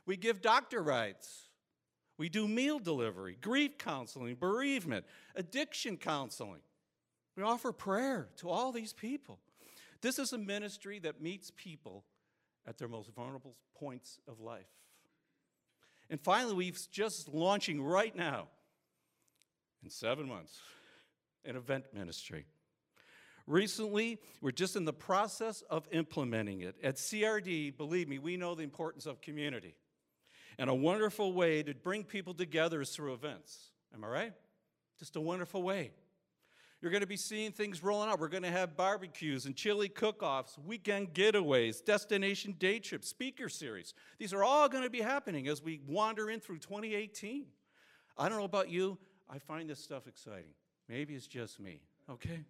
[0.06, 1.48] We give doctor rides.
[2.18, 6.60] We do meal delivery, grief counseling, bereavement, addiction counseling.
[7.36, 9.40] We offer prayer to all these people.
[10.04, 12.04] This is a ministry that meets people
[12.66, 14.68] at their most vulnerable points of life.
[16.10, 18.48] And finally, we've just launching right now,
[19.82, 20.60] in seven months,
[21.46, 22.44] an event ministry.
[23.46, 26.76] Recently, we're just in the process of implementing it.
[26.82, 29.74] At CRD, believe me, we know the importance of community.
[30.58, 33.70] And a wonderful way to bring people together is through events.
[33.94, 34.32] Am I right?
[34.98, 35.92] Just a wonderful way.
[36.84, 38.20] You're going to be seeing things rolling out.
[38.20, 43.48] We're going to have barbecues and chili cook offs, weekend getaways, destination day trips, speaker
[43.48, 43.94] series.
[44.18, 47.46] These are all going to be happening as we wander in through 2018.
[48.18, 48.98] I don't know about you,
[49.30, 50.52] I find this stuff exciting.
[50.86, 52.44] Maybe it's just me, okay?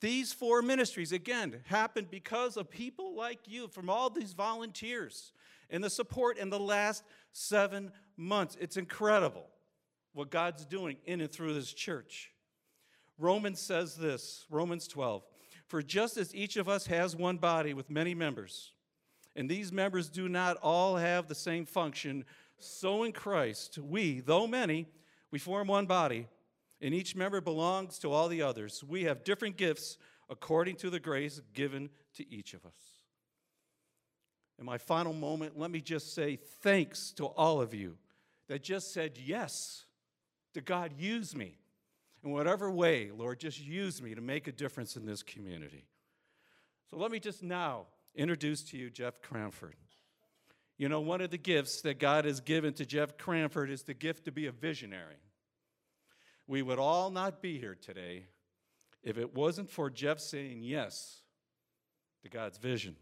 [0.00, 5.32] These four ministries, again, happened because of people like you from all these volunteers
[5.70, 8.56] and the support in the last seven months.
[8.60, 9.46] It's incredible
[10.12, 12.30] what God's doing in and through this church.
[13.18, 15.22] Romans says this Romans 12
[15.66, 18.72] For just as each of us has one body with many members,
[19.36, 22.24] and these members do not all have the same function,
[22.58, 24.86] so in Christ, we, though many,
[25.30, 26.28] we form one body,
[26.80, 28.84] and each member belongs to all the others.
[28.84, 29.98] We have different gifts
[30.28, 32.72] according to the grace given to each of us.
[34.58, 37.96] In my final moment, let me just say thanks to all of you
[38.48, 39.84] that just said yes
[40.54, 41.56] to God, use me
[42.24, 45.84] in whatever way, Lord, just use me to make a difference in this community.
[46.90, 49.76] So let me just now introduce to you Jeff Cranford.
[50.78, 53.94] You know, one of the gifts that God has given to Jeff Cranford is the
[53.94, 55.16] gift to be a visionary.
[56.46, 58.26] We would all not be here today
[59.02, 61.22] if it wasn't for Jeff saying yes
[62.22, 62.96] to God's vision.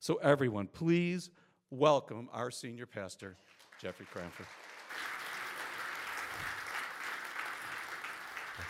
[0.00, 1.30] So, everyone, please
[1.70, 3.36] welcome our senior pastor,
[3.80, 4.46] Jeffrey Cranford.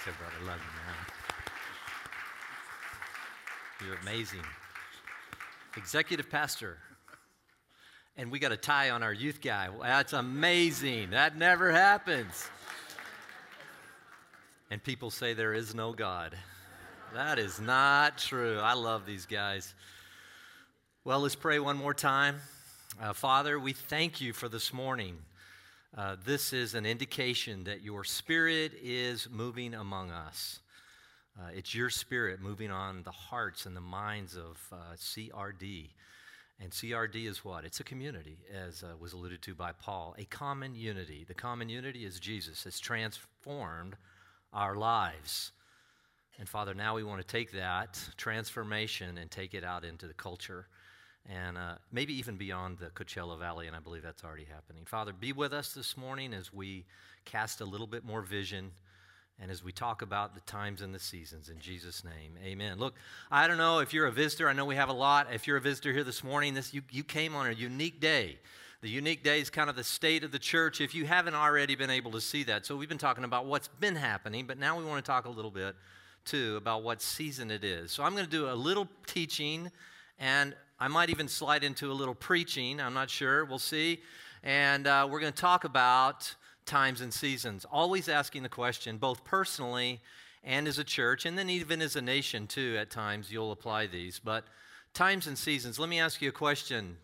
[0.04, 0.46] Thanks, brother.
[0.46, 0.72] Love you,
[3.86, 3.90] man.
[3.90, 4.44] You're amazing.
[5.76, 6.78] Executive pastor.
[8.16, 9.68] And we got a tie on our youth guy.
[9.82, 11.10] That's amazing.
[11.10, 12.48] That never happens.
[14.70, 16.36] And people say there is no God.
[17.14, 18.58] That is not true.
[18.58, 19.74] I love these guys.
[21.04, 22.36] Well, let's pray one more time.
[23.00, 25.18] Uh, Father, we thank you for this morning.
[25.96, 30.60] Uh, this is an indication that your spirit is moving among us.
[31.36, 35.88] Uh, it's your spirit moving on the hearts and the minds of uh, CRD.
[36.60, 37.64] And CRD is what?
[37.64, 41.24] It's a community, as uh, was alluded to by Paul, a common unity.
[41.26, 43.96] The common unity is Jesus, has transformed
[44.52, 45.50] our lives.
[46.38, 50.14] And Father, now we want to take that transformation and take it out into the
[50.14, 50.66] culture
[51.28, 54.84] and uh, maybe even beyond the Coachella Valley, and I believe that's already happening.
[54.84, 56.84] Father, be with us this morning as we
[57.24, 58.72] cast a little bit more vision
[59.40, 61.48] and as we talk about the times and the seasons.
[61.48, 62.78] In Jesus' name, amen.
[62.78, 62.94] Look,
[63.30, 65.28] I don't know if you're a visitor, I know we have a lot.
[65.32, 68.38] If you're a visitor here this morning, this, you, you came on a unique day.
[68.82, 71.74] The unique day is kind of the state of the church if you haven't already
[71.74, 72.64] been able to see that.
[72.64, 75.30] So we've been talking about what's been happening, but now we want to talk a
[75.30, 75.74] little bit
[76.24, 77.92] too about what season it is.
[77.92, 79.70] So I'm going to do a little teaching
[80.18, 82.80] and I might even slide into a little preaching.
[82.80, 83.44] I'm not sure.
[83.44, 84.00] We'll see.
[84.42, 89.22] And uh, we're going to talk about times and seasons, always asking the question, both
[89.22, 90.00] personally
[90.42, 93.88] and as a church, and then even as a nation, too, at times you'll apply
[93.88, 94.18] these.
[94.18, 94.46] But
[94.94, 96.96] times and seasons, let me ask you a question.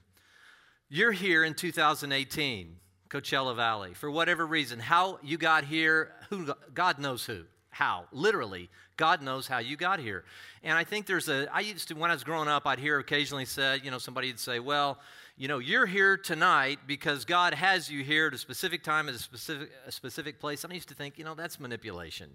[0.88, 2.76] You're here in 2018,
[3.10, 4.78] Coachella Valley, for whatever reason.
[4.78, 7.44] How you got here, who, God knows who
[7.76, 8.04] how.
[8.10, 10.24] Literally, God knows how you got here.
[10.62, 12.98] And I think there's a, I used to, when I was growing up, I'd hear
[12.98, 14.98] occasionally said, you know, somebody would say, well,
[15.36, 19.14] you know, you're here tonight because God has you here at a specific time, at
[19.14, 20.64] a specific, a specific place.
[20.64, 22.30] And I used to think, you know, that's manipulation.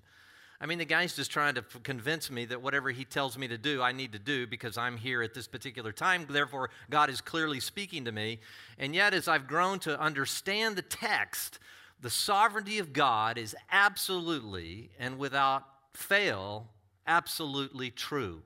[0.59, 3.57] I mean, the guy's just trying to convince me that whatever he tells me to
[3.57, 6.27] do, I need to do because I'm here at this particular time.
[6.29, 8.39] Therefore, God is clearly speaking to me.
[8.77, 11.57] And yet, as I've grown to understand the text,
[12.01, 16.67] the sovereignty of God is absolutely and without fail
[17.05, 18.41] absolutely true.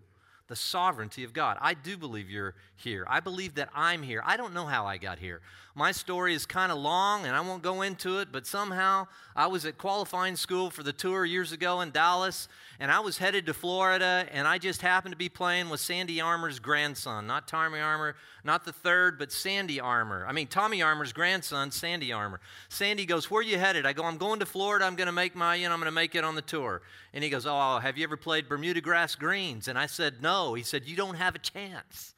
[0.48, 1.58] The sovereignty of God.
[1.60, 3.06] I do believe you're here.
[3.10, 4.22] I believe that I'm here.
[4.24, 5.42] I don't know how I got here.
[5.78, 9.48] My story is kind of long and I won't go into it, but somehow I
[9.48, 12.48] was at qualifying school for the tour years ago in Dallas
[12.80, 16.22] and I was headed to Florida and I just happened to be playing with Sandy
[16.22, 20.26] Armour's grandson, not Tommy Armour, not the third, but Sandy Armour.
[20.26, 22.40] I mean, Tommy Armour's grandson, Sandy Armour.
[22.70, 23.86] Sandy goes, Where are you headed?
[23.86, 24.86] I go, I'm going to Florida.
[24.86, 26.84] I'm going to make my, you know, I'm going to make it on the tour.
[27.14, 29.68] And he goes, Oh, have you ever played Bermuda grass greens?
[29.68, 30.54] And I said, No.
[30.54, 32.15] He said, You don't have a chance.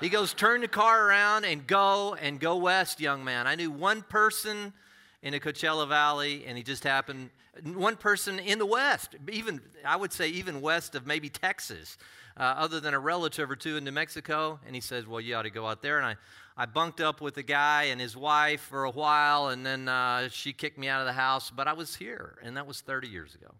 [0.00, 3.46] He goes, Turn the car around and go and go west, young man.
[3.46, 4.74] I knew one person
[5.22, 7.30] in the Coachella Valley, and he just happened,
[7.64, 11.96] one person in the west, even, I would say, even west of maybe Texas,
[12.36, 14.60] uh, other than a relative or two in New Mexico.
[14.66, 15.96] And he says, Well, you ought to go out there.
[15.96, 16.16] And I,
[16.58, 20.28] I bunked up with the guy and his wife for a while, and then uh,
[20.28, 21.50] she kicked me out of the house.
[21.50, 23.54] But I was here, and that was 30 years ago.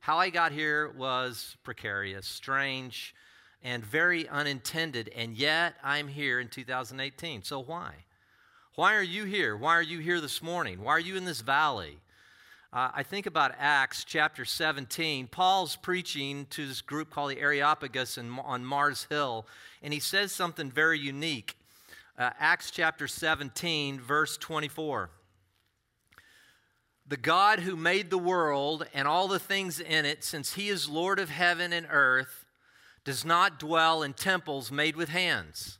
[0.00, 3.14] How I got here was precarious, strange
[3.62, 7.42] and very unintended, and yet I'm here in 2018.
[7.42, 7.94] So why?
[8.74, 9.56] Why are you here?
[9.56, 10.82] Why are you here this morning?
[10.82, 11.98] Why are you in this valley?
[12.72, 15.26] Uh, I think about Acts chapter 17.
[15.26, 19.46] Paul's preaching to this group called the Areopagus in, on Mars Hill,
[19.82, 21.56] and he says something very unique.
[22.18, 25.10] Uh, Acts chapter 17, verse 24.
[27.06, 30.90] The God who made the world and all the things in it, since he is
[30.90, 32.44] Lord of heaven and earth,
[33.08, 35.78] does not dwell in temples made with hands.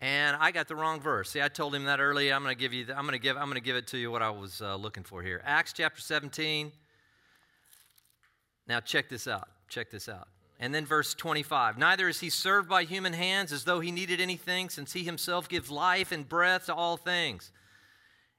[0.00, 1.30] And I got the wrong verse.
[1.30, 2.34] See, I told him that earlier.
[2.34, 2.86] I'm going to give you.
[2.86, 3.36] The, I'm going to give.
[3.36, 5.40] I'm going to give it to you what I was uh, looking for here.
[5.44, 6.72] Acts chapter 17.
[8.66, 9.48] Now check this out.
[9.68, 10.26] Check this out.
[10.58, 11.78] And then verse 25.
[11.78, 15.48] Neither is he served by human hands as though he needed anything, since he himself
[15.48, 17.52] gives life and breath to all things.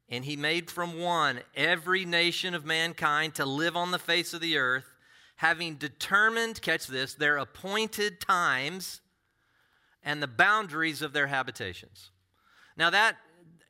[0.10, 4.42] And he made from one every nation of mankind to live on the face of
[4.42, 4.92] the earth
[5.40, 9.00] having determined, catch this, their appointed times
[10.04, 12.12] and the boundaries of their habitations.
[12.76, 13.16] Now, that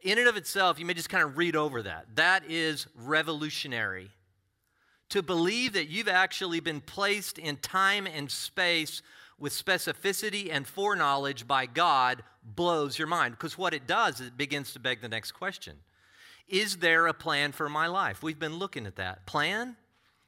[0.01, 2.07] in and of itself, you may just kind of read over that.
[2.15, 4.09] That is revolutionary.
[5.09, 9.03] To believe that you've actually been placed in time and space
[9.37, 13.35] with specificity and foreknowledge by God blows your mind.
[13.35, 15.75] Because what it does is it begins to beg the next question
[16.47, 18.23] Is there a plan for my life?
[18.23, 19.27] We've been looking at that.
[19.27, 19.75] Plan?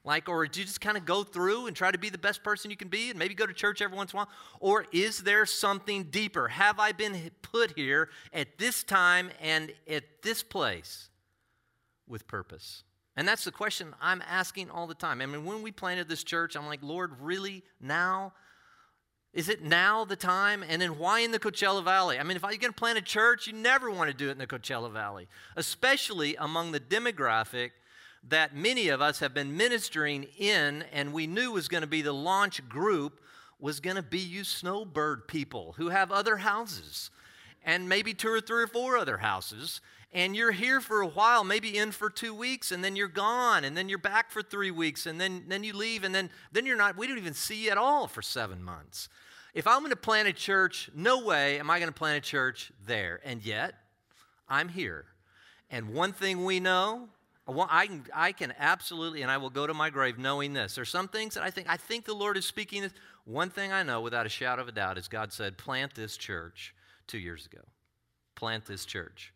[0.04, 2.44] Like, or do you just kind of go through and try to be the best
[2.44, 4.30] person you can be and maybe go to church every once in a while?
[4.60, 6.48] Or is there something deeper?
[6.48, 11.10] Have I been put here at this time and at this place
[12.08, 12.84] with purpose?
[13.16, 15.22] And that's the question I'm asking all the time.
[15.22, 18.34] I mean, when we planted this church, I'm like, Lord, really now?
[19.34, 20.64] Is it now the time?
[20.68, 22.18] And then why in the Coachella Valley?
[22.18, 24.32] I mean, if you're going to plant a church, you never want to do it
[24.32, 27.72] in the Coachella Valley, especially among the demographic
[28.28, 32.02] that many of us have been ministering in and we knew was going to be
[32.02, 33.20] the launch group
[33.60, 37.10] was going to be you snowbird people who have other houses
[37.64, 39.82] and maybe two or three or four other houses
[40.14, 43.64] and you're here for a while maybe in for two weeks and then you're gone
[43.64, 46.66] and then you're back for three weeks and then, then you leave and then, then
[46.66, 49.10] you're not we don't even see you at all for seven months
[49.54, 52.22] If I'm going to plant a church, no way am I going to plant a
[52.22, 53.20] church there.
[53.26, 53.74] And yet,
[54.48, 55.06] I'm here.
[55.70, 57.10] And one thing we know,
[57.70, 60.76] I can, I can absolutely, and I will go to my grave knowing this.
[60.76, 62.82] There's some things that I think, I think the Lord is speaking.
[62.82, 62.94] This.
[63.26, 66.18] One thing I know without a shadow of a doubt is God said, plant this
[66.18, 66.74] church
[67.08, 67.62] two years ago.
[68.36, 69.34] Plant this church.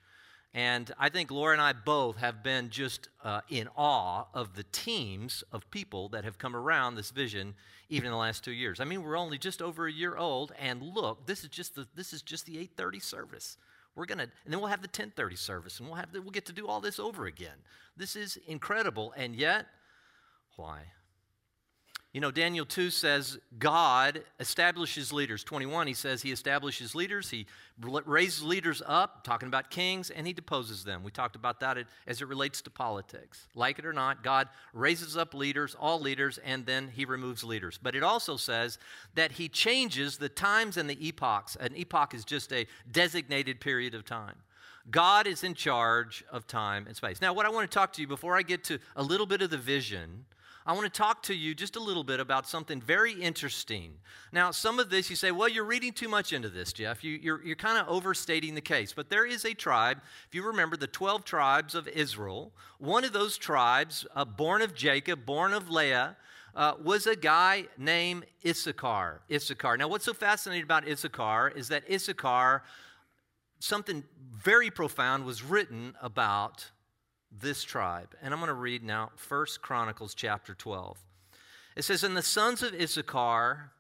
[0.54, 4.64] And I think Laura and I both have been just uh, in awe of the
[4.64, 7.56] teams of people that have come around this vision
[7.90, 8.80] even in the last two years.
[8.80, 11.88] I mean, we're only just over a year old, and look, this is just the,
[11.94, 13.58] this is just the 8:30 service.
[13.96, 16.46] We're gonna, and then we'll have the 10:30 service, and we'll have the, we'll get
[16.48, 17.58] to do all this over again.
[17.96, 19.68] This is incredible, and yet,
[20.58, 20.92] why?
[22.16, 25.44] You know, Daniel 2 says God establishes leaders.
[25.44, 27.46] 21, he says he establishes leaders, he
[27.78, 31.04] raises leaders up, talking about kings, and he deposes them.
[31.04, 33.50] We talked about that as it relates to politics.
[33.54, 37.78] Like it or not, God raises up leaders, all leaders, and then he removes leaders.
[37.84, 38.80] But it also says
[39.16, 41.58] that he changes the times and the epochs.
[41.58, 44.36] An epoch is just a designated period of time.
[44.90, 47.20] God is in charge of time and space.
[47.20, 49.42] Now, what I want to talk to you before I get to a little bit
[49.42, 50.24] of the vision
[50.68, 53.94] I want to talk to you just a little bit about something very interesting.
[54.32, 57.04] Now, some of this you say, well, you're reading too much into this, Jeff.
[57.04, 58.92] You, are you're, you're kind of overstating the case.
[58.92, 63.14] But there is a tribe, if you remember the 12 tribes of Israel, one of
[63.14, 66.18] those tribes, uh, born of Jacob, born of Leah,
[66.56, 69.22] uh, was a guy named Issachar.
[69.32, 69.78] Issachar.
[69.78, 72.64] Now, what's so fascinating about Issachar is that Issachar,
[73.60, 74.04] something
[74.34, 76.72] very profound was written about
[77.40, 78.16] this tribe.
[78.22, 80.98] And I'm going to read now First Chronicles chapter 12.
[81.76, 83.72] It says, And the sons of Issachar,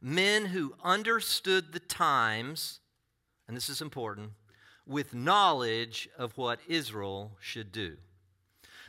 [0.00, 2.80] men who understood the times,
[3.48, 4.30] and this is important,
[4.86, 7.96] with knowledge of what Israel should do.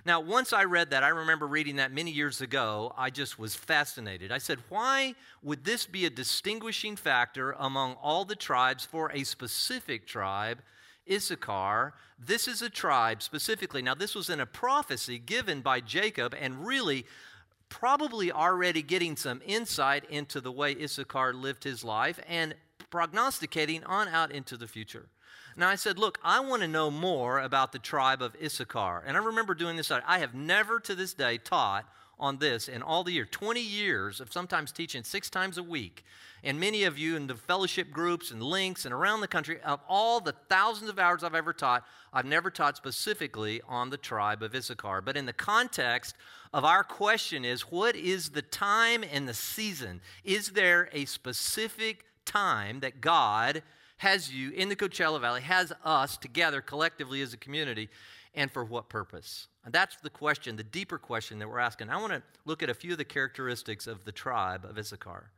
[0.04, 3.56] Now, once I read that, I remember reading that many years ago, I just was
[3.56, 4.32] fascinated.
[4.32, 9.24] I said, why would this be a distinguishing factor among all the tribes for a
[9.24, 10.64] specific tribe
[11.10, 11.94] Issachar.
[12.20, 13.82] This is a tribe specifically.
[13.82, 17.06] Now, this was in a prophecy given by Jacob, and really,
[17.70, 22.54] probably already getting some insight into the way Issachar lived his life and
[22.90, 25.08] prognosticating on out into the future.
[25.56, 29.04] Now, I said, Look, I want to know more about the tribe of Issachar.
[29.06, 29.92] And I remember doing this.
[29.92, 31.86] I have never to this day taught
[32.22, 36.06] on this in all the year 20 years of sometimes teaching six times a week
[36.44, 39.80] and many of you in the fellowship groups and links and around the country, of
[39.88, 44.42] all the thousands of hours I've ever taught, I've never taught specifically on the tribe
[44.42, 45.02] of Issachar.
[45.02, 46.16] But in the context
[46.52, 50.02] of our question is what is the time and the season?
[50.24, 53.62] Is there a specific time that God
[53.98, 57.88] has you in the Coachella Valley, has us together collectively as a community,
[58.34, 59.48] and for what purpose?
[59.64, 61.90] And that's the question, the deeper question that we're asking.
[61.90, 65.30] I want to look at a few of the characteristics of the tribe of Issachar.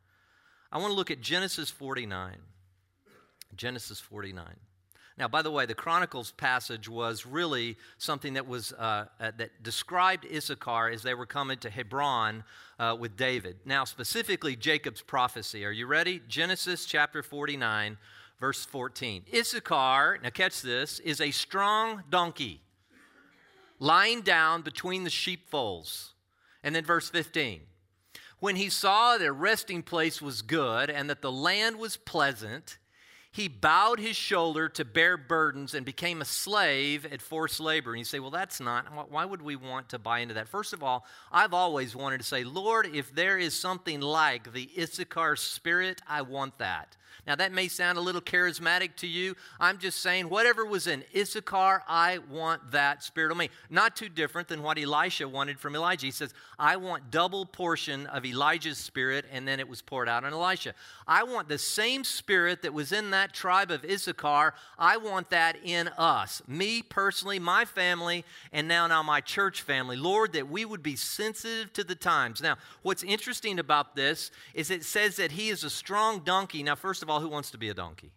[0.72, 2.38] I want to look at Genesis 49.
[3.56, 4.46] Genesis 49.
[5.18, 9.62] Now, by the way, the Chronicles passage was really something that was uh, uh, that
[9.62, 12.44] described Issachar as they were coming to Hebron
[12.80, 13.58] uh, with David.
[13.64, 15.66] Now, specifically, Jacob's prophecy.
[15.66, 16.22] Are you ready?
[16.28, 17.98] Genesis chapter 49,
[18.40, 19.26] verse 14.
[19.32, 22.63] Issachar, now catch this, is a strong donkey
[23.84, 26.14] lying down between the sheepfolds.
[26.64, 27.62] And then verse 15.
[28.40, 32.78] When he saw their resting place was good and that the land was pleasant,
[33.30, 37.92] he bowed his shoulder to bear burdens and became a slave at forced labor.
[37.92, 40.48] And you say, well, that's not, why would we want to buy into that?
[40.48, 44.70] First of all, I've always wanted to say, Lord, if there is something like the
[44.78, 46.96] Issachar spirit, I want that.
[47.26, 49.36] Now, that may sound a little charismatic to you.
[49.60, 53.50] I'm just saying, whatever was in Issachar, I want that spirit of me.
[53.70, 56.08] Not too different than what Elisha wanted from Elijah.
[56.08, 60.24] He says, I want double portion of Elijah's spirit, and then it was poured out
[60.24, 60.74] on Elisha.
[61.08, 64.54] I want the same spirit that was in that tribe of Issachar.
[64.78, 66.42] I want that in us.
[66.48, 69.98] Me personally, my family, and now, now my church family.
[69.98, 72.42] Lord, that we would be sensitive to the times.
[72.42, 76.64] Now, what's interesting about this is it says that he is a strong donkey.
[76.64, 78.12] Now, first of all, who wants to be a donkey?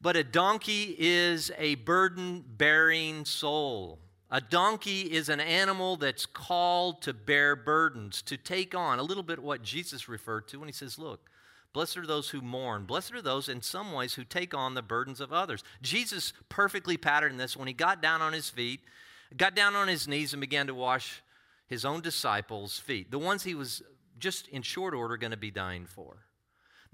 [0.00, 3.98] But a donkey is a burden bearing soul.
[4.30, 9.22] A donkey is an animal that's called to bear burdens, to take on a little
[9.22, 11.30] bit what Jesus referred to when he says, Look,
[11.72, 12.84] blessed are those who mourn.
[12.84, 15.62] Blessed are those, in some ways, who take on the burdens of others.
[15.80, 18.80] Jesus perfectly patterned this when he got down on his feet,
[19.36, 21.22] got down on his knees, and began to wash
[21.66, 23.82] his own disciples' feet, the ones he was
[24.18, 26.16] just in short order going to be dying for.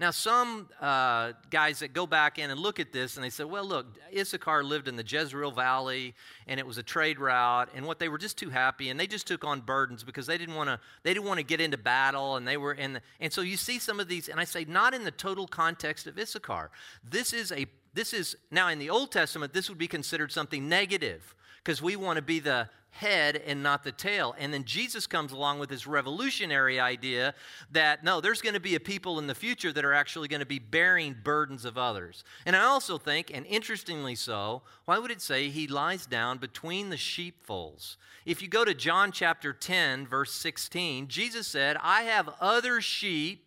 [0.01, 3.43] Now, some uh, guys that go back in and look at this and they say,
[3.43, 6.15] well, look, Issachar lived in the Jezreel Valley
[6.47, 9.05] and it was a trade route, and what they were just too happy and they
[9.05, 11.77] just took on burdens because they didn't want to they didn't want to get into
[11.77, 14.43] battle and they were in the, and so you see some of these, and I
[14.43, 16.71] say not in the total context of Issachar.
[17.07, 20.67] This is a this is now in the Old Testament, this would be considered something
[20.67, 24.35] negative because we want to be the head and not the tail.
[24.37, 27.33] And then Jesus comes along with this revolutionary idea
[27.71, 30.41] that no, there's going to be a people in the future that are actually going
[30.41, 32.23] to be bearing burdens of others.
[32.45, 36.89] And I also think, and interestingly so, why would it say he lies down between
[36.89, 37.97] the sheepfolds?
[38.25, 43.45] If you go to John chapter 10, verse 16, Jesus said, I have other sheep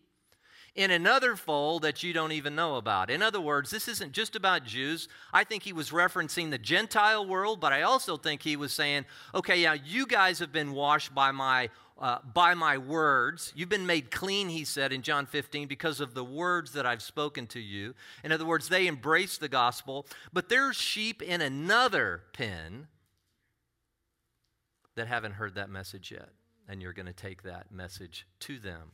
[0.75, 3.09] in another fold that you don't even know about.
[3.09, 5.07] In other words, this isn't just about Jews.
[5.33, 9.05] I think he was referencing the Gentile world, but I also think he was saying,
[9.33, 13.53] okay, yeah, you guys have been washed by my uh, by my words.
[13.55, 17.01] You've been made clean, he said in John 15, because of the words that I've
[17.01, 17.95] spoken to you.
[18.21, 22.87] In other words, they embrace the gospel, but there's sheep in another pen
[24.95, 26.29] that haven't heard that message yet,
[26.67, 28.91] and you're going to take that message to them.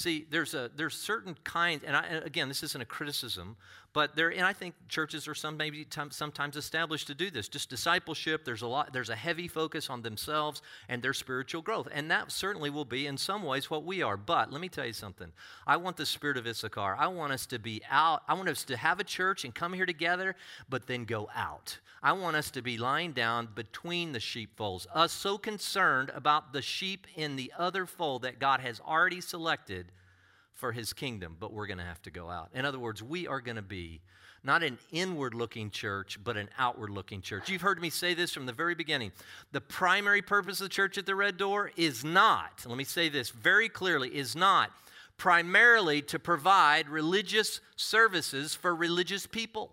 [0.00, 3.58] See, there's a there's certain kinds, and, I, again, this isn't a criticism,
[3.92, 7.48] but there, and I think churches are some maybe sometimes established to do this.
[7.48, 8.44] Just discipleship.
[8.44, 8.92] There's a lot.
[8.92, 13.06] There's a heavy focus on themselves and their spiritual growth, and that certainly will be
[13.06, 14.16] in some ways what we are.
[14.16, 15.32] But let me tell you something.
[15.66, 16.96] I want the spirit of Issachar.
[16.98, 18.22] I want us to be out.
[18.28, 20.36] I want us to have a church and come here together,
[20.68, 21.78] but then go out.
[22.02, 24.86] I want us to be lying down between the sheepfolds.
[24.94, 29.92] Us so concerned about the sheep in the other fold that God has already selected
[30.60, 32.50] for his kingdom, but we're going to have to go out.
[32.54, 34.02] In other words, we are going to be
[34.44, 37.48] not an inward looking church, but an outward looking church.
[37.48, 39.12] You've heard me say this from the very beginning.
[39.52, 43.08] The primary purpose of the church at the Red Door is not, let me say
[43.08, 44.70] this very clearly, is not
[45.16, 49.72] primarily to provide religious services for religious people.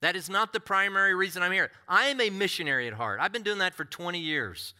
[0.00, 1.70] That is not the primary reason I'm here.
[1.88, 3.20] I am a missionary at heart.
[3.20, 4.74] I've been doing that for 20 years.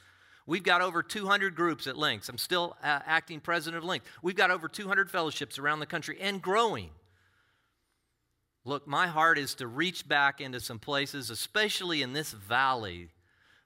[0.46, 2.28] We've got over 200 groups at Links.
[2.28, 4.06] I'm still uh, acting president of Links.
[4.22, 6.90] We've got over 200 fellowships around the country and growing.
[8.66, 13.08] Look, my heart is to reach back into some places, especially in this valley,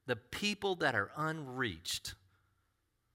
[0.07, 2.15] the people that are unreached.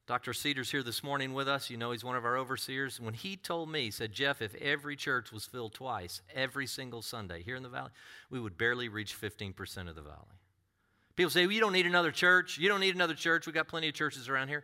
[0.05, 0.34] Dr.
[0.34, 1.70] Cedar's here this morning with us.
[1.70, 2.99] You know he's one of our overseers.
[2.99, 7.01] When he told me, he said, Jeff, if every church was filled twice, every single
[7.01, 7.91] Sunday here in the valley,
[8.30, 10.38] we would barely reach 15% of the valley.
[11.16, 12.57] People say, well, you don't need another church.
[12.57, 13.45] You don't need another church.
[13.45, 14.64] We've got plenty of churches around here.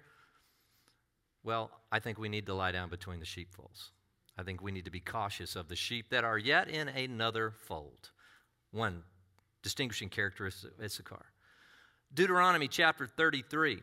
[1.44, 3.92] Well, I think we need to lie down between the sheepfolds.
[4.38, 7.52] I think we need to be cautious of the sheep that are yet in another
[7.52, 8.12] fold.
[8.72, 9.04] One
[9.62, 11.26] distinguishing characteristic of Issachar.
[12.14, 13.82] Deuteronomy chapter 33.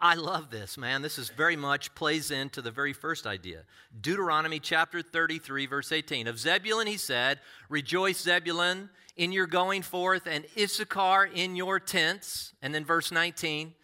[0.00, 1.02] I love this, man.
[1.02, 3.64] This is very much plays into the very first idea.
[4.00, 6.26] Deuteronomy chapter 33, verse 18.
[6.26, 8.88] Of Zebulun, he said, Rejoice, Zebulun,
[9.18, 12.54] in your going forth, and Issachar in your tents.
[12.62, 13.74] And then verse 19.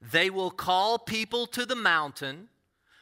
[0.00, 2.48] They will call people to the mountain.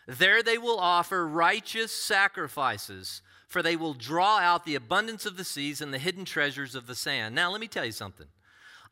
[0.06, 5.44] There they will offer righteous sacrifices, for they will draw out the abundance of the
[5.44, 7.34] seas and the hidden treasures of the sand.
[7.34, 8.26] Now, let me tell you something.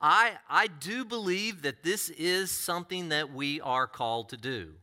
[0.01, 4.75] I, I do believe that this is something that we are called to do.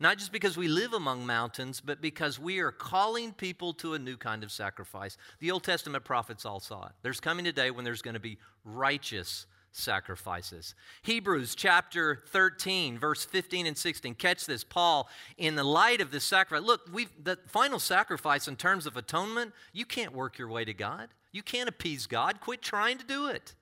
[0.00, 3.98] Not just because we live among mountains, but because we are calling people to a
[3.98, 5.18] new kind of sacrifice.
[5.40, 6.92] The Old Testament prophets all saw it.
[7.02, 10.74] There's coming a day when there's going to be righteous sacrifices.
[11.02, 14.14] Hebrews chapter 13, verse 15 and 16.
[14.14, 14.64] Catch this.
[14.64, 18.96] Paul, in the light of this sacrifice, look, we've, the final sacrifice in terms of
[18.96, 21.08] atonement, you can't work your way to God.
[21.30, 22.40] You can't appease God.
[22.40, 23.54] Quit trying to do it.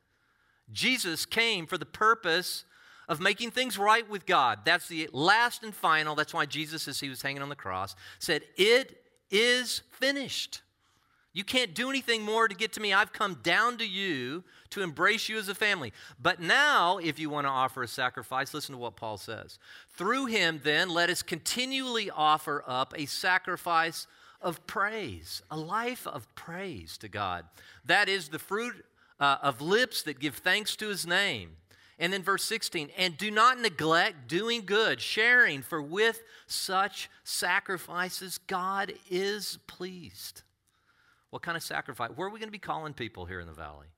[0.72, 2.64] Jesus came for the purpose
[3.08, 4.60] of making things right with God.
[4.64, 6.14] That's the last and final.
[6.14, 10.62] That's why Jesus, as he was hanging on the cross, said, It is finished.
[11.32, 12.92] You can't do anything more to get to me.
[12.92, 15.92] I've come down to you to embrace you as a family.
[16.20, 19.58] But now, if you want to offer a sacrifice, listen to what Paul says.
[19.90, 24.06] Through him, then, let us continually offer up a sacrifice
[24.40, 27.44] of praise, a life of praise to God.
[27.84, 28.84] That is the fruit
[29.20, 31.50] uh, of lips that give thanks to his name.
[31.98, 38.38] And then verse 16, and do not neglect doing good, sharing, for with such sacrifices
[38.46, 40.42] God is pleased.
[41.30, 42.10] What kind of sacrifice?
[42.14, 43.88] Where are we going to be calling people here in the valley?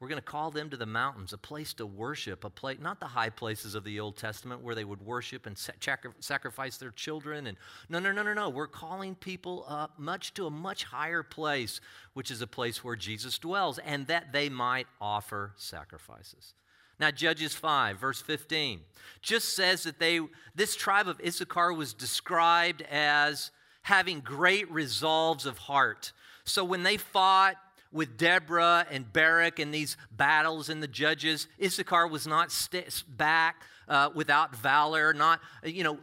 [0.00, 3.00] We're going to call them to the mountains, a place to worship, a place, not
[3.00, 7.46] the high places of the Old Testament where they would worship and sacrifice their children.
[7.46, 7.58] And
[7.90, 8.48] no, no, no, no, no.
[8.48, 11.82] We're calling people up much to a much higher place,
[12.14, 16.54] which is a place where Jesus dwells, and that they might offer sacrifices.
[17.00, 18.80] Now, Judges 5, verse 15,
[19.22, 20.20] just says that they,
[20.54, 23.50] this tribe of Issachar was described as
[23.82, 26.12] having great resolves of heart.
[26.44, 27.56] So when they fought
[27.90, 33.64] with Deborah and Barak in these battles and the judges, Issachar was not st- back
[33.88, 35.98] uh, without valor, not you know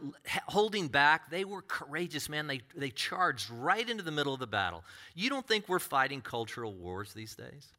[0.46, 1.30] holding back.
[1.30, 2.46] They were courageous, man.
[2.46, 4.84] They they charged right into the middle of the battle.
[5.14, 7.72] You don't think we're fighting cultural wars these days?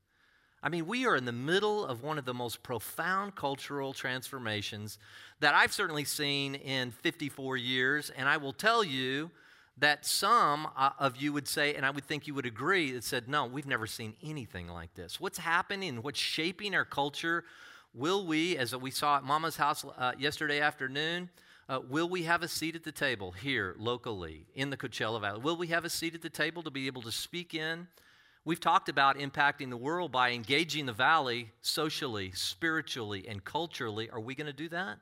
[0.61, 4.97] I mean, we are in the middle of one of the most profound cultural transformations
[5.39, 8.09] that I've certainly seen in 54 years.
[8.09, 9.31] And I will tell you
[9.77, 13.05] that some uh, of you would say, and I would think you would agree, that
[13.05, 15.19] said, no, we've never seen anything like this.
[15.19, 17.45] What's happening, what's shaping our culture?
[17.93, 21.29] Will we, as we saw at Mama's house uh, yesterday afternoon,
[21.69, 25.39] uh, will we have a seat at the table here locally in the Coachella Valley?
[25.39, 27.87] Will we have a seat at the table to be able to speak in?
[28.49, 34.09] We've talked about impacting the world by engaging the valley socially, spiritually, and culturally.
[34.09, 34.97] Are we going to do that?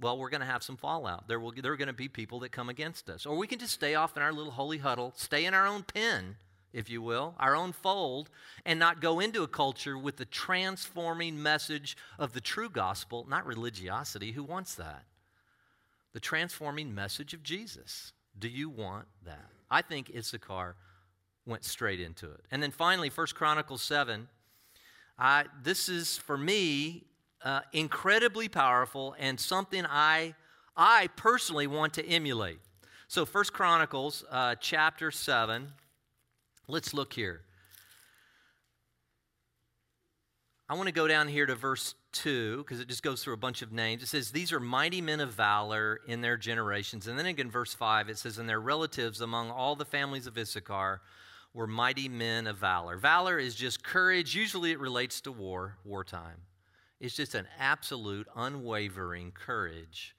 [0.00, 1.28] Well, we're going to have some fallout.
[1.28, 3.26] There, will, there are going to be people that come against us.
[3.26, 5.84] Or we can just stay off in our little holy huddle, stay in our own
[5.84, 6.34] pen,
[6.72, 8.28] if you will, our own fold,
[8.66, 13.46] and not go into a culture with the transforming message of the true gospel, not
[13.46, 14.32] religiosity.
[14.32, 15.04] Who wants that?
[16.12, 18.12] The transforming message of Jesus.
[18.36, 19.46] Do you want that?
[19.70, 20.74] I think Issachar
[21.46, 22.40] went straight into it.
[22.50, 24.28] And then finally, First Chronicles 7.
[25.18, 27.04] I, this is, for me,
[27.44, 30.34] uh, incredibly powerful and something I,
[30.76, 32.58] I personally want to emulate.
[33.06, 35.68] So, First Chronicles uh, chapter 7.
[36.66, 37.42] Let's look here.
[40.66, 43.38] I want to go down here to verse 2 because it just goes through a
[43.38, 44.02] bunch of names.
[44.02, 47.06] It says, These are mighty men of valor in their generations.
[47.06, 50.38] And then again, verse 5, it says, And their relatives among all the families of
[50.38, 51.02] Issachar
[51.54, 52.96] were mighty men of valor.
[52.96, 54.34] Valor is just courage.
[54.34, 56.42] Usually it relates to war, wartime.
[57.00, 60.14] It's just an absolute, unwavering courage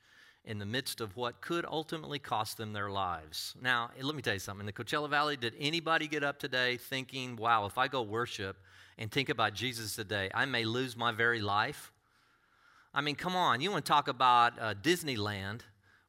[0.45, 3.55] in the midst of what could ultimately cost them their lives.
[3.61, 4.61] Now, let me tell you something.
[4.61, 8.55] In the Coachella Valley, did anybody get up today thinking, wow, if I go worship
[8.97, 11.91] and think about Jesus today, I may lose my very life?
[12.93, 13.59] I mean, come on.
[13.59, 15.61] You want to talk about uh, Disneyland?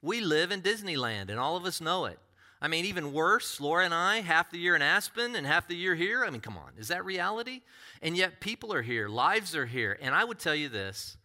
[0.02, 2.18] We live in Disneyland, and all of us know it.
[2.60, 5.76] I mean, even worse, Laura and I, half the year in Aspen and half the
[5.76, 6.24] year here.
[6.24, 7.60] I mean, come on, is that reality?
[8.00, 9.98] And yet, people are here, lives are here.
[10.00, 11.18] And I would tell you this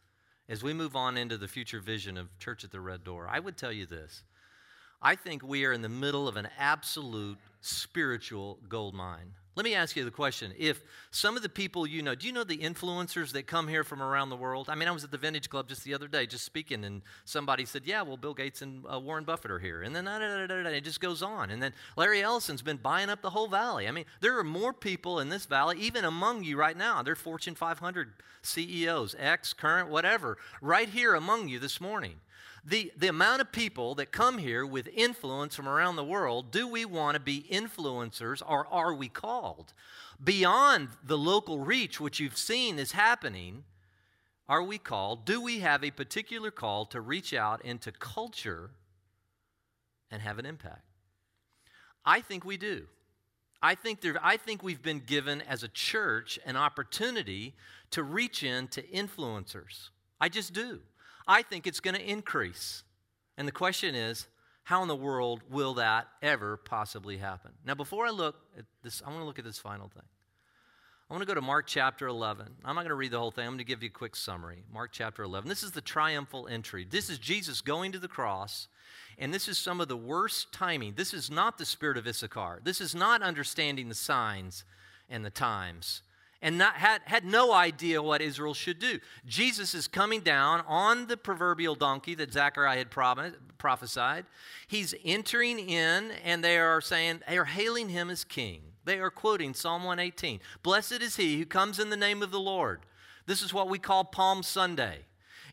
[0.50, 3.40] as we move on into the future vision of Church at the Red Door, I
[3.40, 4.24] would tell you this.
[5.02, 9.34] I think we are in the middle of an absolute spiritual gold mine.
[9.54, 10.54] Let me ask you the question.
[10.58, 10.82] If
[11.12, 14.02] some of the people you know, do you know the influencers that come here from
[14.02, 14.70] around the world?
[14.70, 17.02] I mean, I was at the Vintage Club just the other day, just speaking, and
[17.26, 19.82] somebody said, Yeah, well, Bill Gates and uh, Warren Buffett are here.
[19.82, 21.49] And then da, da, da, it just goes on.
[21.49, 23.89] And then Larry Ellison's been buying up the whole valley.
[23.89, 27.04] I mean, there are more people in this valley, even among you right now.
[27.04, 32.22] They're Fortune 500 CEOs, ex, current, whatever, right here among you this morning.
[32.64, 36.68] The, the amount of people that come here with influence from around the world, do
[36.68, 39.74] we want to be influencers or are we called?
[40.24, 43.64] Beyond the local reach, which you've seen is happening,
[44.47, 45.26] are we called?
[45.26, 48.70] Do we have a particular call to reach out into culture
[50.12, 50.86] and have an impact?
[52.05, 52.86] I think we do.
[53.64, 57.55] I think, there, I think we've been given as a church an opportunity
[57.91, 59.89] to reach into influencers.
[60.20, 60.82] I just do.
[61.32, 62.84] I think it's going to increase.
[63.38, 64.28] And the question is,
[64.64, 67.52] how in the world will that ever possibly happen?
[67.66, 70.04] Now, before I look at this, I want to look at this final thing.
[71.10, 72.48] I want to go to Mark chapter 11.
[72.66, 73.46] I'm not going to read the whole thing.
[73.46, 74.66] I'm going to give you a quick summary.
[74.74, 75.48] Mark chapter 11.
[75.48, 76.86] This is the triumphal entry.
[76.90, 78.68] This is Jesus going to the cross,
[79.18, 80.96] and this is some of the worst timing.
[80.96, 82.60] This is not the spirit of Issachar.
[82.66, 84.66] This is not understanding the signs
[85.10, 86.02] and the times
[86.42, 89.00] and not, had, had no idea what Israel should do.
[89.26, 92.89] Jesus is coming down on the proverbial donkey that Zechariah had
[93.58, 94.26] prophesied.
[94.68, 98.62] He's entering in, and they are saying, they are hailing him as king.
[98.84, 102.39] They are quoting Psalm 118 Blessed is he who comes in the name of the
[102.39, 102.82] Lord.
[103.28, 105.00] This is what we call Palm Sunday.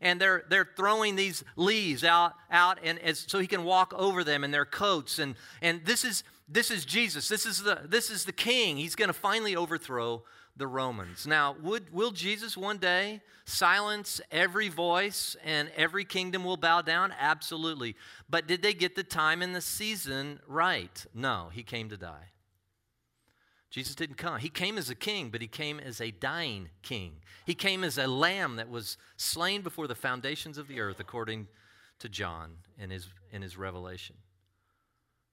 [0.01, 4.23] And they're, they're throwing these leaves out, out and as, so he can walk over
[4.23, 5.19] them in their coats.
[5.19, 7.29] And, and this, is, this is Jesus.
[7.29, 8.77] This is the, this is the king.
[8.77, 10.23] He's going to finally overthrow
[10.59, 11.27] the Romans.
[11.27, 17.15] Now, would, will Jesus one day silence every voice and every kingdom will bow down?
[17.19, 17.95] Absolutely.
[18.29, 21.07] But did they get the time and the season right?
[21.15, 22.33] No, he came to die.
[23.71, 24.39] Jesus didn't come.
[24.39, 27.13] He came as a king, but he came as a dying king.
[27.45, 31.49] He came as a lamb that was slain before the foundations of the earth, according
[31.99, 34.17] to John in his, in his revelation.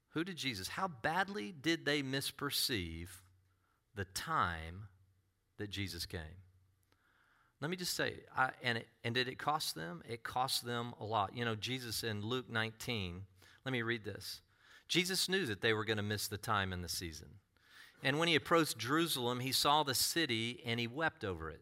[0.09, 0.67] Who did Jesus?
[0.67, 3.07] How badly did they misperceive
[3.95, 4.88] the time
[5.58, 6.22] that Jesus came.
[7.62, 10.03] Let me just say, I, and, it, and did it cost them?
[10.08, 11.36] It cost them a lot.
[11.36, 13.22] You know, Jesus in Luke 19,
[13.66, 14.41] let me read this.
[14.88, 17.30] Jesus knew that they were going to miss the time and the season.
[18.03, 21.62] And when he approached Jerusalem, he saw the city and he wept over it.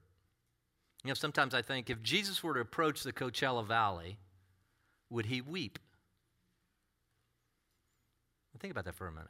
[1.04, 4.18] You know, sometimes I think if Jesus were to approach the Coachella Valley,
[5.10, 5.80] would he weep?
[8.64, 9.28] Think about that for a minute.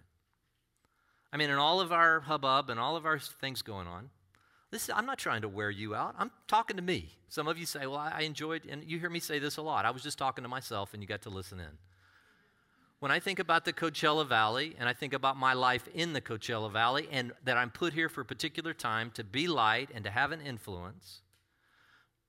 [1.32, 4.12] I mean, in all of our hubbub and all of our things going on,
[4.74, 6.16] this, I'm not trying to wear you out.
[6.18, 7.10] I'm talking to me.
[7.30, 9.86] Some of you say, well, I enjoyed, and you hear me say this a lot.
[9.86, 11.78] I was just talking to myself, and you got to listen in.
[13.00, 16.22] When I think about the Coachella Valley, and I think about my life in the
[16.22, 20.04] Coachella Valley, and that I'm put here for a particular time to be light and
[20.06, 21.22] to have an influence,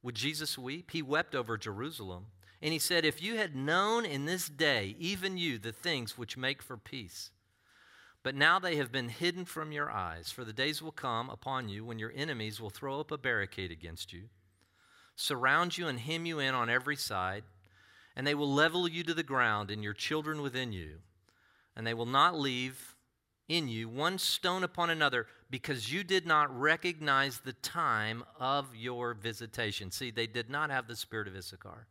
[0.02, 0.90] would Jesus weep?
[0.90, 2.26] He wept over Jerusalem.
[2.60, 6.36] And he said, If you had known in this day, even you, the things which
[6.36, 7.30] make for peace,
[8.24, 11.68] but now they have been hidden from your eyes, for the days will come upon
[11.68, 14.22] you when your enemies will throw up a barricade against you,
[15.14, 17.44] surround you and hem you in on every side,
[18.16, 21.00] and they will level you to the ground and your children within you,
[21.76, 22.96] and they will not leave
[23.46, 29.12] in you one stone upon another because you did not recognize the time of your
[29.12, 29.90] visitation.
[29.90, 31.86] See, they did not have the spirit of Issachar.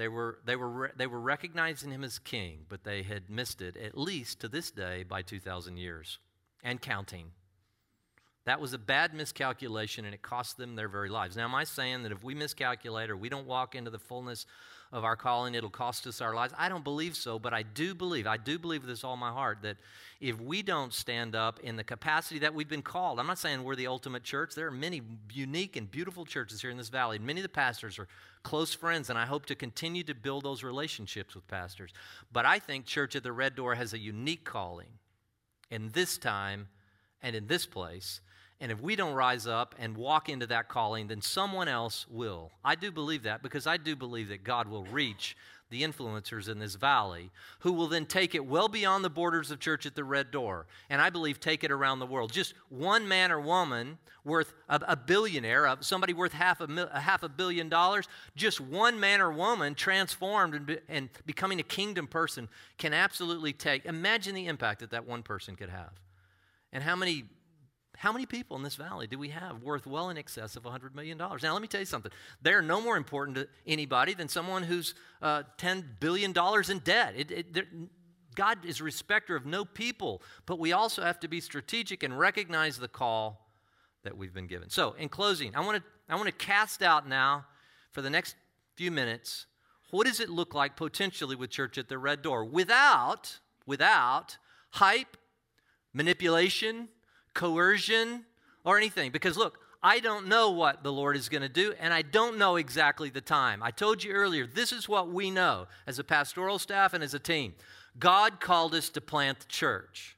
[0.00, 3.76] They were, they, were, they were recognizing him as king, but they had missed it,
[3.76, 6.18] at least to this day, by 2,000 years
[6.64, 7.32] and counting.
[8.46, 11.36] That was a bad miscalculation, and it cost them their very lives.
[11.36, 14.46] Now, am I saying that if we miscalculate or we don't walk into the fullness
[14.92, 16.52] of our calling, it'll cost us our lives?
[16.58, 19.58] I don't believe so, but I do believe, I do believe this all my heart,
[19.62, 19.76] that
[20.20, 23.62] if we don't stand up in the capacity that we've been called, I'm not saying
[23.62, 24.54] we're the ultimate church.
[24.54, 25.00] There are many
[25.32, 27.18] unique and beautiful churches here in this valley.
[27.18, 28.08] Many of the pastors are
[28.42, 31.92] close friends, and I hope to continue to build those relationships with pastors.
[32.32, 34.88] But I think Church at the Red Door has a unique calling
[35.70, 36.68] in this time
[37.22, 38.20] and in this place.
[38.60, 42.50] And if we don't rise up and walk into that calling, then someone else will.
[42.64, 45.36] I do believe that because I do believe that God will reach
[45.70, 47.30] the influencers in this valley,
[47.60, 50.66] who will then take it well beyond the borders of Church at the Red Door,
[50.90, 52.32] and I believe take it around the world.
[52.32, 57.00] Just one man or woman worth a, a billionaire, somebody worth half a, mil, a,
[57.00, 61.64] half a billion dollars, just one man or woman transformed and, be, and becoming a
[61.64, 63.86] kingdom person can absolutely take.
[63.86, 65.92] Imagine the impact that that one person could have,
[66.72, 67.26] and how many
[68.00, 70.94] how many people in this valley do we have worth well in excess of $100
[70.94, 71.18] million?
[71.18, 72.10] Now, let me tell you something.
[72.40, 76.32] They're no more important to anybody than someone who's uh, $10 billion
[76.70, 77.12] in debt.
[77.14, 77.66] It, it,
[78.34, 82.18] God is a respecter of no people, but we also have to be strategic and
[82.18, 83.50] recognize the call
[84.02, 84.70] that we've been given.
[84.70, 87.44] So, in closing, I want to I want to cast out now
[87.92, 88.34] for the next
[88.76, 89.44] few minutes
[89.90, 94.38] what does it look like potentially with church at the red door without without
[94.70, 95.18] hype,
[95.92, 96.88] manipulation,
[97.34, 98.24] coercion,
[98.64, 99.10] or anything.
[99.10, 102.38] Because look, I don't know what the Lord is going to do, and I don't
[102.38, 103.62] know exactly the time.
[103.62, 107.14] I told you earlier, this is what we know as a pastoral staff and as
[107.14, 107.54] a team.
[107.98, 110.16] God called us to plant the church.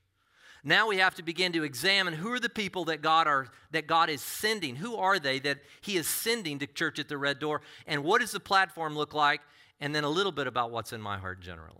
[0.65, 3.89] Now we have to begin to examine who are the people that God are that
[3.89, 4.77] God is sending.
[4.77, 7.63] Who are they that He is sending to church at the red door?
[7.87, 9.41] And what does the platform look like?
[9.81, 11.79] And then a little bit about what's in my heart generally.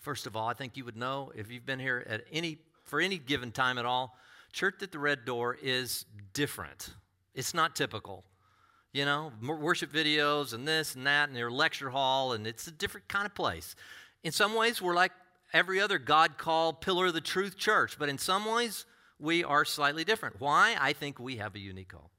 [0.00, 3.00] First of all, I think you would know if you've been here at any for
[3.00, 4.16] any given time at all,
[4.52, 6.90] church at the red door is different.
[7.34, 8.24] It's not typical.
[8.92, 12.70] You know, worship videos and this and that, and your lecture hall, and it's a
[12.70, 13.76] different kind of place.
[14.24, 15.12] In some ways, we're like
[15.52, 18.86] every other God called pillar of the truth church, but in some ways,
[19.18, 20.40] we are slightly different.
[20.40, 20.76] Why?
[20.80, 22.10] I think we have a unique call.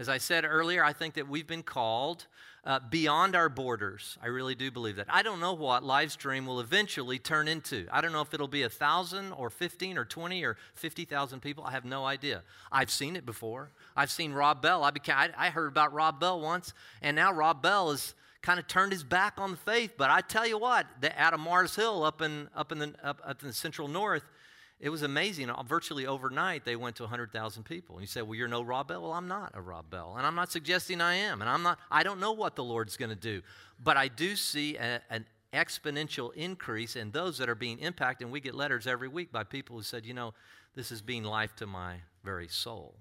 [0.00, 2.24] As I said earlier, I think that we've been called
[2.64, 4.16] uh, beyond our borders.
[4.22, 5.08] I really do believe that.
[5.10, 7.86] I don't know what Livestream will eventually turn into.
[7.92, 11.64] I don't know if it'll be a thousand or 15 or 20 or 50,000 people.
[11.64, 12.44] I have no idea.
[12.72, 13.72] I've seen it before.
[13.94, 14.84] I've seen Rob Bell.
[14.84, 16.72] I, became, I, I heard about Rob Bell once,
[17.02, 19.96] and now Rob Bell has kind of turned his back on the faith.
[19.98, 22.94] But I tell you what, the, out of Mars Hill up in, up in, the,
[23.04, 24.24] up, up in the central north,
[24.80, 25.50] it was amazing.
[25.50, 27.96] Uh, virtually overnight, they went to 100,000 people.
[27.96, 29.02] And you say, well, you're no Rob Bell.
[29.02, 30.14] Well, I'm not a Rob Bell.
[30.16, 31.42] And I'm not suggesting I am.
[31.42, 33.42] And I'm not, I don't know what the Lord's going to do.
[33.82, 38.26] But I do see a, an exponential increase in those that are being impacted.
[38.26, 40.32] And we get letters every week by people who said, you know,
[40.74, 42.94] this is being life to my very soul.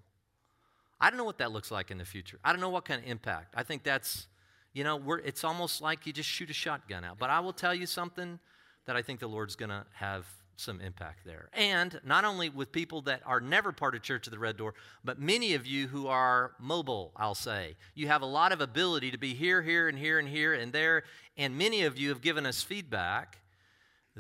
[1.00, 2.40] I don't know what that looks like in the future.
[2.44, 3.54] I don't know what kind of impact.
[3.56, 4.28] I think that's,
[4.74, 7.18] you know, we're it's almost like you just shoot a shotgun out.
[7.18, 8.38] But I will tell you something
[8.86, 10.26] that I think the Lord's going to have
[10.60, 11.50] some impact there.
[11.54, 14.76] And not only with people that are never part of Church of the Red Door,
[15.04, 17.76] but many of you who are mobile, I'll say.
[17.96, 20.72] You have a lot of ability to be here, here, and here, and here, and
[20.74, 21.04] there.
[21.38, 23.38] And many of you have given us feedback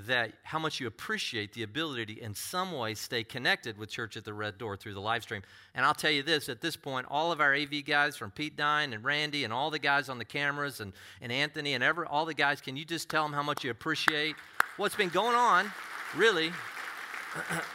[0.07, 4.15] that how much you appreciate the ability to, in some way, stay connected with Church
[4.15, 5.41] at the Red Door through the live stream.
[5.75, 8.55] And I'll tell you this at this point, all of our AV guys from Pete
[8.55, 12.05] Dine and Randy and all the guys on the cameras and, and Anthony and ever,
[12.05, 14.35] all the guys, can you just tell them how much you appreciate
[14.77, 15.69] what's been going on,
[16.15, 16.51] really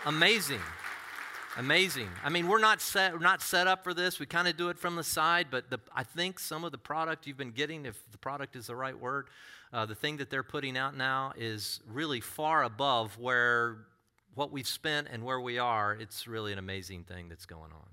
[0.06, 0.60] amazing.
[1.56, 2.08] Amazing.
[2.24, 4.18] I mean, we're not set, we're not set up for this.
[4.18, 6.78] We kind of do it from the side, but the, I think some of the
[6.78, 9.28] product you've been getting, if the product is the right word,
[9.72, 13.78] uh, the thing that they're putting out now is really far above where
[14.34, 15.94] what we've spent and where we are.
[15.94, 17.88] It's really an amazing thing that's going on.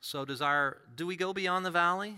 [0.00, 2.16] So, does our do we go beyond the valley?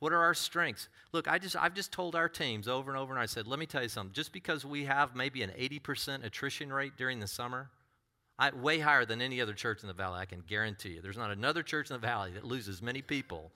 [0.00, 0.88] What are our strengths?
[1.12, 3.58] Look, I just I've just told our teams over and over, and I said, let
[3.58, 4.12] me tell you something.
[4.12, 7.70] Just because we have maybe an 80% attrition rate during the summer,
[8.38, 11.02] I, way higher than any other church in the valley, I can guarantee you.
[11.02, 13.50] There's not another church in the valley that loses many people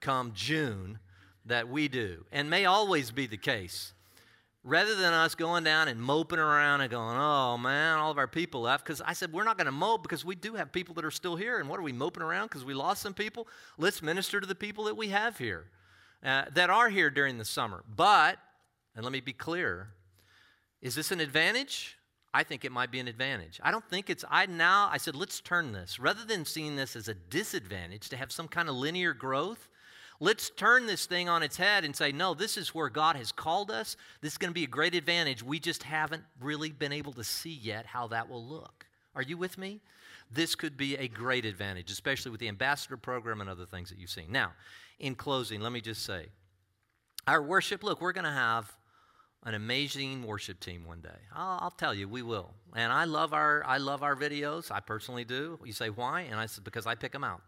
[0.00, 1.00] come June
[1.46, 3.92] that we do, and may always be the case.
[4.62, 8.28] Rather than us going down and moping around and going, oh man, all of our
[8.28, 10.94] people left, because I said, we're not going to mope because we do have people
[10.96, 11.58] that are still here.
[11.58, 13.48] And what are we moping around because we lost some people?
[13.78, 15.64] Let's minister to the people that we have here,
[16.24, 17.84] uh, that are here during the summer.
[17.94, 18.38] But,
[18.94, 19.88] and let me be clear,
[20.82, 21.96] is this an advantage?
[22.32, 23.60] I think it might be an advantage.
[23.62, 25.98] I don't think it's, I now, I said, let's turn this.
[25.98, 29.68] Rather than seeing this as a disadvantage to have some kind of linear growth,
[30.20, 33.32] let's turn this thing on its head and say, no, this is where God has
[33.32, 33.96] called us.
[34.20, 35.42] This is going to be a great advantage.
[35.42, 38.86] We just haven't really been able to see yet how that will look.
[39.16, 39.80] Are you with me?
[40.30, 43.98] This could be a great advantage, especially with the ambassador program and other things that
[43.98, 44.30] you've seen.
[44.30, 44.52] Now,
[45.00, 46.26] in closing, let me just say
[47.26, 48.72] our worship, look, we're going to have
[49.44, 51.08] an amazing worship team one day.
[51.34, 52.52] I'll, I'll, tell you, we will.
[52.76, 54.70] And I love our I love our videos.
[54.70, 55.58] I personally do.
[55.64, 56.22] You say why?
[56.22, 57.40] And I said because I pick them out.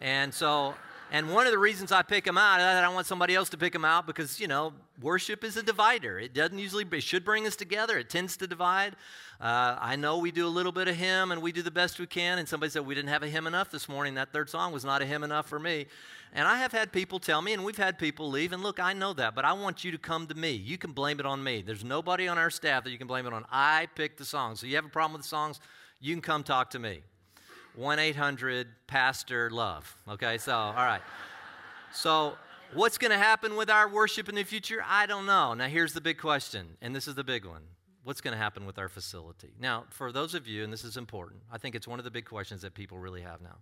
[0.00, 0.74] And so,
[1.12, 3.56] and one of the reasons I pick them out, I don't want somebody else to
[3.56, 6.18] pick them out because you know worship is a divider.
[6.18, 6.84] It doesn't usually.
[6.90, 7.98] It should bring us together.
[7.98, 8.96] It tends to divide.
[9.40, 11.98] Uh, I know we do a little bit of hymn and we do the best
[11.98, 12.38] we can.
[12.38, 14.14] And somebody said we didn't have a hymn enough this morning.
[14.14, 15.86] That third song was not a hymn enough for me.
[16.32, 18.92] And I have had people tell me, and we've had people leave, and look, I
[18.92, 20.50] know that, but I want you to come to me.
[20.50, 21.62] You can blame it on me.
[21.62, 23.44] There's nobody on our staff that you can blame it on.
[23.50, 24.60] I picked the songs.
[24.60, 25.60] So you have a problem with the songs,
[26.00, 27.00] you can come talk to me.
[27.76, 29.94] 1 800 Pastor Love.
[30.08, 31.02] Okay, so, all right.
[31.92, 32.36] So,
[32.72, 34.82] what's going to happen with our worship in the future?
[34.86, 35.54] I don't know.
[35.54, 37.62] Now, here's the big question, and this is the big one.
[38.02, 39.52] What's going to happen with our facility?
[39.60, 42.10] Now, for those of you, and this is important, I think it's one of the
[42.10, 43.56] big questions that people really have now.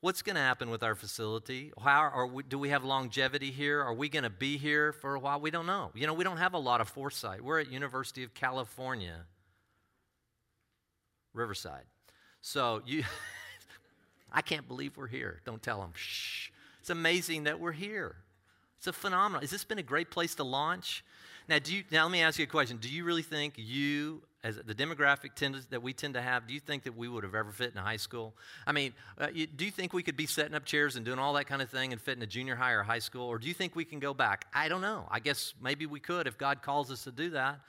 [0.00, 1.72] What's going to happen with our facility?
[1.80, 3.82] How are we, do we have longevity here?
[3.82, 5.40] Are we going to be here for a while?
[5.40, 5.90] We don't know.
[5.94, 7.42] You know, we don't have a lot of foresight.
[7.42, 9.26] We're at University of California,
[11.34, 11.84] Riverside.
[12.40, 13.04] So you,
[14.32, 15.40] I can't believe we're here.
[15.44, 15.92] Don't tell them.
[15.94, 16.50] Shh.
[16.80, 18.16] It's amazing that we're here.
[18.78, 19.40] It's a phenomenal.
[19.40, 21.04] Has this been a great place to launch?
[21.48, 22.76] Now, do you, now let me ask you a question.
[22.76, 26.54] Do you really think you as the demographic tend that we tend to have, do
[26.54, 28.34] you think that we would have ever fit in a high school?
[28.66, 31.18] I mean, uh, you, do you think we could be setting up chairs and doing
[31.18, 33.26] all that kind of thing and fit in a junior high or high school?
[33.26, 34.46] Or do you think we can go back?
[34.54, 35.08] I don't know.
[35.10, 37.60] I guess maybe we could if God calls us to do that.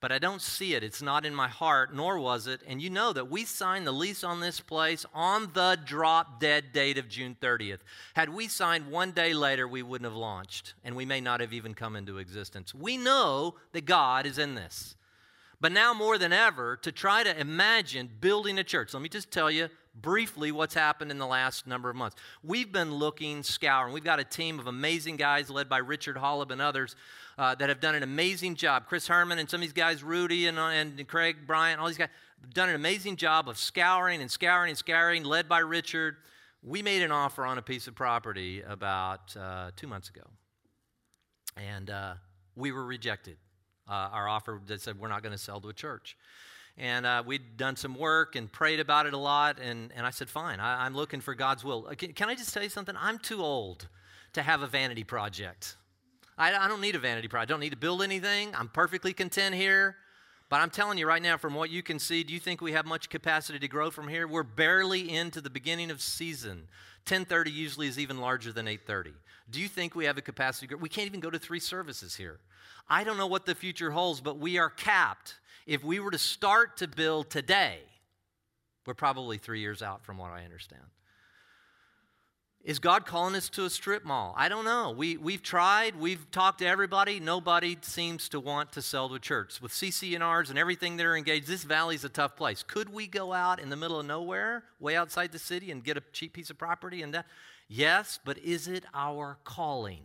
[0.00, 0.84] But I don't see it.
[0.84, 2.60] It's not in my heart, nor was it.
[2.68, 6.72] And you know that we signed the lease on this place on the drop dead
[6.72, 7.80] date of June 30th.
[8.14, 11.52] Had we signed one day later, we wouldn't have launched, and we may not have
[11.52, 12.72] even come into existence.
[12.72, 14.94] We know that God is in this.
[15.60, 18.94] But now more than ever, to try to imagine building a church.
[18.94, 19.68] Let me just tell you
[20.00, 22.16] briefly what's happened in the last number of months.
[22.44, 23.92] We've been looking, scouring.
[23.92, 26.94] We've got a team of amazing guys led by Richard Hollab and others
[27.38, 28.86] uh, that have done an amazing job.
[28.86, 31.96] Chris Herman and some of these guys, Rudy and, uh, and Craig Bryant, all these
[31.96, 32.08] guys,
[32.52, 36.16] done an amazing job of scouring and scouring and scouring, led by Richard.
[36.62, 40.22] We made an offer on a piece of property about uh, two months ago,
[41.56, 42.14] and uh,
[42.56, 43.36] we were rejected
[43.88, 46.16] uh, our offer that said we're not going to sell to a church.
[46.76, 49.58] And uh, we'd done some work and prayed about it a lot.
[49.60, 51.88] And, and I said, fine, I, am looking for God's will.
[51.90, 52.94] Uh, can, can, I just tell you something?
[52.96, 53.88] I'm too old
[54.34, 55.76] to have a vanity project.
[56.38, 57.50] I, I don't need a vanity project.
[57.50, 58.54] I don't need to build anything.
[58.54, 59.96] I'm perfectly content here.
[60.48, 62.72] But I'm telling you right now, from what you can see, do you think we
[62.72, 64.26] have much capacity to grow from here?
[64.26, 66.68] We're barely into the beginning of season.
[67.04, 69.14] 10:30 usually is even larger than 8:30.
[69.50, 70.82] Do you think we have a capacity to grow?
[70.82, 72.40] We can't even go to three services here.
[72.88, 75.34] I don't know what the future holds, but we are capped.
[75.66, 77.80] If we were to start to build today,
[78.86, 80.84] we're probably three years out from what I understand.
[82.68, 84.34] Is God calling us to a strip mall?
[84.36, 84.90] I don't know.
[84.90, 87.18] We, we've tried, we've talked to everybody.
[87.18, 89.62] Nobody seems to want to sell to a church.
[89.62, 92.62] With CC&Rs and everything that are engaged, this valley's a tough place.
[92.62, 95.96] Could we go out in the middle of nowhere, way outside the city, and get
[95.96, 97.24] a cheap piece of property and that?
[97.68, 100.02] Yes, but is it our calling?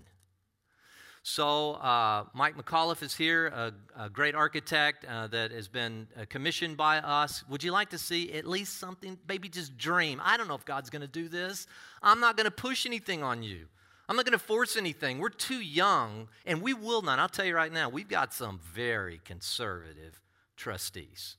[1.25, 6.25] So, uh, Mike McAuliffe is here, a, a great architect uh, that has been uh,
[6.27, 7.45] commissioned by us.
[7.47, 9.17] Would you like to see at least something?
[9.25, 10.21] Maybe just dream.
[10.21, 11.65] I don't know if God's going to do this.
[12.01, 13.67] I'm not going to push anything on you.
[14.09, 15.19] I'm not going to force anything.
[15.19, 17.19] We're too young, and we will not.
[17.19, 20.19] I'll tell you right now, we've got some very conservative
[20.57, 21.37] trustees.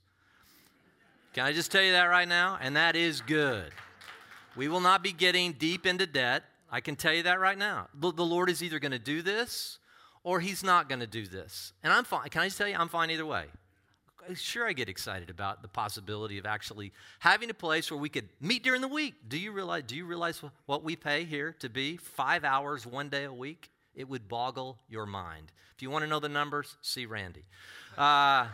[1.34, 2.58] Can I just tell you that right now?
[2.58, 3.70] And that is good.
[4.56, 6.44] We will not be getting deep into debt.
[6.74, 7.86] I can tell you that right now.
[7.94, 9.78] The, Lord is either going to do this
[10.24, 11.72] or He's not going to do this.
[11.84, 12.28] And I'm fine.
[12.30, 13.44] Can I just tell you, I'm fine either way.
[14.34, 18.28] Sure, I get excited about the possibility of actually having a place where we could
[18.40, 19.14] meet during the week.
[19.28, 19.84] Do you realize?
[19.86, 23.70] Do you realize what we pay here to be five hours one day a week?
[23.94, 25.52] It would boggle your mind.
[25.76, 27.44] If you want to know the numbers, see Randy.
[27.96, 28.48] Uh,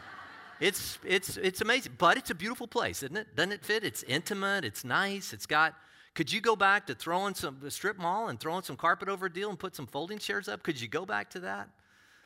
[0.60, 3.34] it's, it's, it's amazing, but it's a beautiful place, isn't it?
[3.34, 3.82] Doesn't it fit?
[3.82, 5.74] It's intimate, it's nice, it's got.
[6.14, 9.32] Could you go back to throwing some strip mall and throwing some carpet over a
[9.32, 10.62] deal and put some folding chairs up?
[10.62, 11.68] Could you go back to that?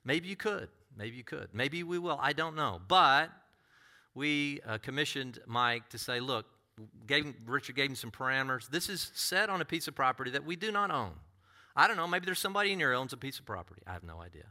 [0.04, 0.68] Maybe you could.
[0.96, 1.48] Maybe you could.
[1.52, 2.18] Maybe we will.
[2.20, 2.80] I don't know.
[2.88, 3.30] But
[4.14, 6.46] we uh, commissioned Mike to say, look,
[7.06, 8.68] gave him, Richard gave him some parameters.
[8.68, 11.12] This is set on a piece of property that we do not own.
[11.76, 12.06] I don't know.
[12.06, 13.82] Maybe there's somebody in here owns a piece of property.
[13.86, 14.44] I have no idea.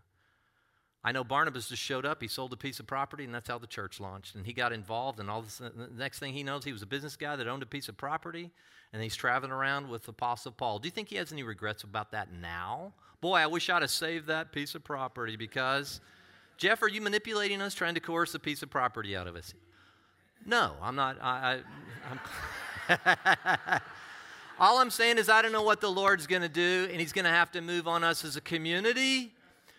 [1.05, 2.21] I know Barnabas just showed up.
[2.21, 4.35] He sold a piece of property, and that's how the church launched.
[4.35, 6.85] And he got involved, and all this, the next thing he knows, he was a
[6.85, 8.51] business guy that owned a piece of property,
[8.93, 10.79] and he's traveling around with Apostle Paul.
[10.79, 12.93] Do you think he has any regrets about that now?
[13.19, 15.99] Boy, I wish I'd have saved that piece of property because,
[16.57, 19.53] Jeff, are you manipulating us, trying to coerce a piece of property out of us?
[20.45, 21.17] No, I'm not.
[21.21, 21.59] I,
[22.89, 23.81] I, I'm
[24.59, 27.13] all I'm saying is, I don't know what the Lord's going to do, and He's
[27.13, 29.33] going to have to move on us as a community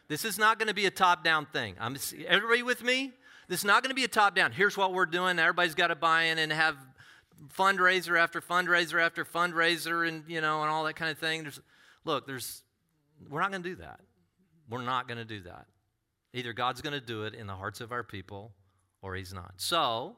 [0.08, 1.76] this is not going to be a top down thing.
[1.80, 1.96] I'm,
[2.26, 3.12] everybody with me?
[3.48, 4.52] This is not going to be a top down.
[4.52, 5.38] Here's what we're doing.
[5.38, 6.76] Everybody's got to buy in and have
[7.56, 11.42] fundraiser after fundraiser after fundraiser and, you know, and all that kind of thing.
[11.42, 11.60] There's,
[12.04, 12.62] look, there's,
[13.28, 14.00] we're not going to do that.
[14.68, 15.66] We're not going to do that.
[16.32, 18.52] Either God's going to do it in the hearts of our people
[19.02, 19.52] or He's not.
[19.56, 20.16] So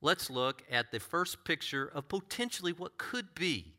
[0.00, 3.74] let's look at the first picture of potentially what could be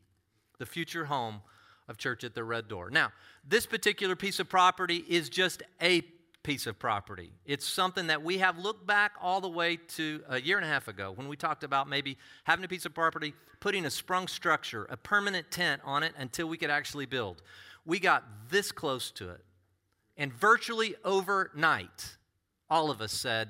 [0.58, 1.42] the future home
[1.88, 2.90] of Church at the Red Door.
[2.90, 3.12] Now,
[3.46, 6.02] this particular piece of property is just a
[6.42, 7.30] piece of property.
[7.44, 10.68] It's something that we have looked back all the way to a year and a
[10.68, 14.28] half ago when we talked about maybe having a piece of property, putting a sprung
[14.28, 17.42] structure, a permanent tent on it until we could actually build.
[17.84, 19.44] We got this close to it.
[20.16, 22.16] And virtually overnight,
[22.70, 23.48] all of us said,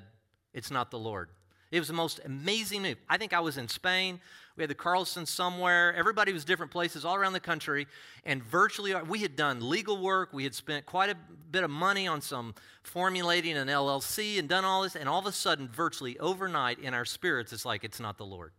[0.53, 1.29] It's not the Lord.
[1.71, 2.97] It was the most amazing move.
[3.07, 4.19] I think I was in Spain.
[4.59, 5.95] We had the Carlson somewhere.
[5.95, 7.87] Everybody was different places all around the country.
[8.25, 10.33] And virtually, we had done legal work.
[10.33, 11.15] We had spent quite a
[11.49, 12.53] bit of money on some
[12.83, 14.97] formulating an LLC and done all this.
[14.97, 18.25] And all of a sudden, virtually overnight, in our spirits, it's like it's not the
[18.25, 18.51] Lord.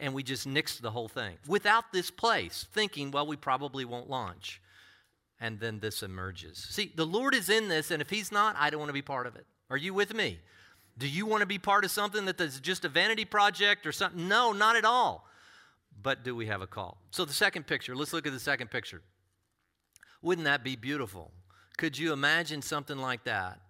[0.00, 4.10] And we just nixed the whole thing without this place, thinking, well, we probably won't
[4.10, 4.60] launch.
[5.38, 6.58] And then this emerges.
[6.58, 9.00] See, the Lord is in this, and if He's not, I don't want to be
[9.00, 9.46] part of it.
[9.70, 10.40] Are you with me?
[11.00, 13.92] Do you want to be part of something that is just a vanity project or
[13.92, 14.28] something?
[14.28, 15.26] No, not at all.
[16.02, 16.98] But do we have a call?
[17.10, 19.00] So, the second picture, let's look at the second picture.
[20.20, 21.32] Wouldn't that be beautiful?
[21.78, 23.60] Could you imagine something like that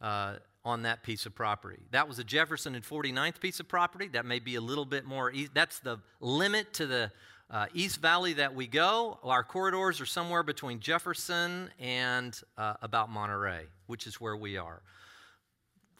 [0.00, 1.80] uh, on that piece of property?
[1.90, 4.08] That was a Jefferson and 49th piece of property.
[4.08, 7.12] That may be a little bit more, that's the limit to the
[7.50, 9.18] uh, East Valley that we go.
[9.22, 14.80] Our corridors are somewhere between Jefferson and uh, about Monterey, which is where we are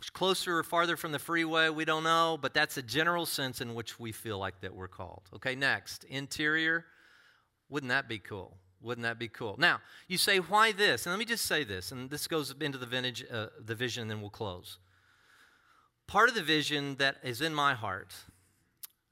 [0.08, 3.74] closer or farther from the freeway, we don't know, but that's a general sense in
[3.74, 5.22] which we feel like that we're called.
[5.34, 6.86] Okay, next, interior.
[7.68, 8.56] Wouldn't that be cool?
[8.80, 9.56] Wouldn't that be cool?
[9.58, 11.04] Now, you say, why this?
[11.04, 14.02] And let me just say this, and this goes into the, vintage, uh, the vision,
[14.02, 14.78] and then we'll close.
[16.06, 18.14] Part of the vision that is in my heart,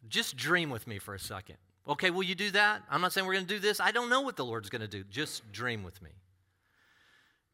[0.09, 1.57] just dream with me for a second.
[1.86, 2.82] Okay, will you do that?
[2.91, 3.80] I'm not saying we're going to do this.
[3.80, 5.05] I don't know what the Lord's going to do.
[5.05, 6.11] Just dream with me.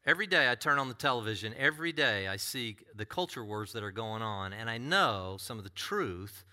[0.07, 3.81] Every day I turn on the television, every day I see the culture wars that
[3.81, 6.43] are going on, and I know some of the truth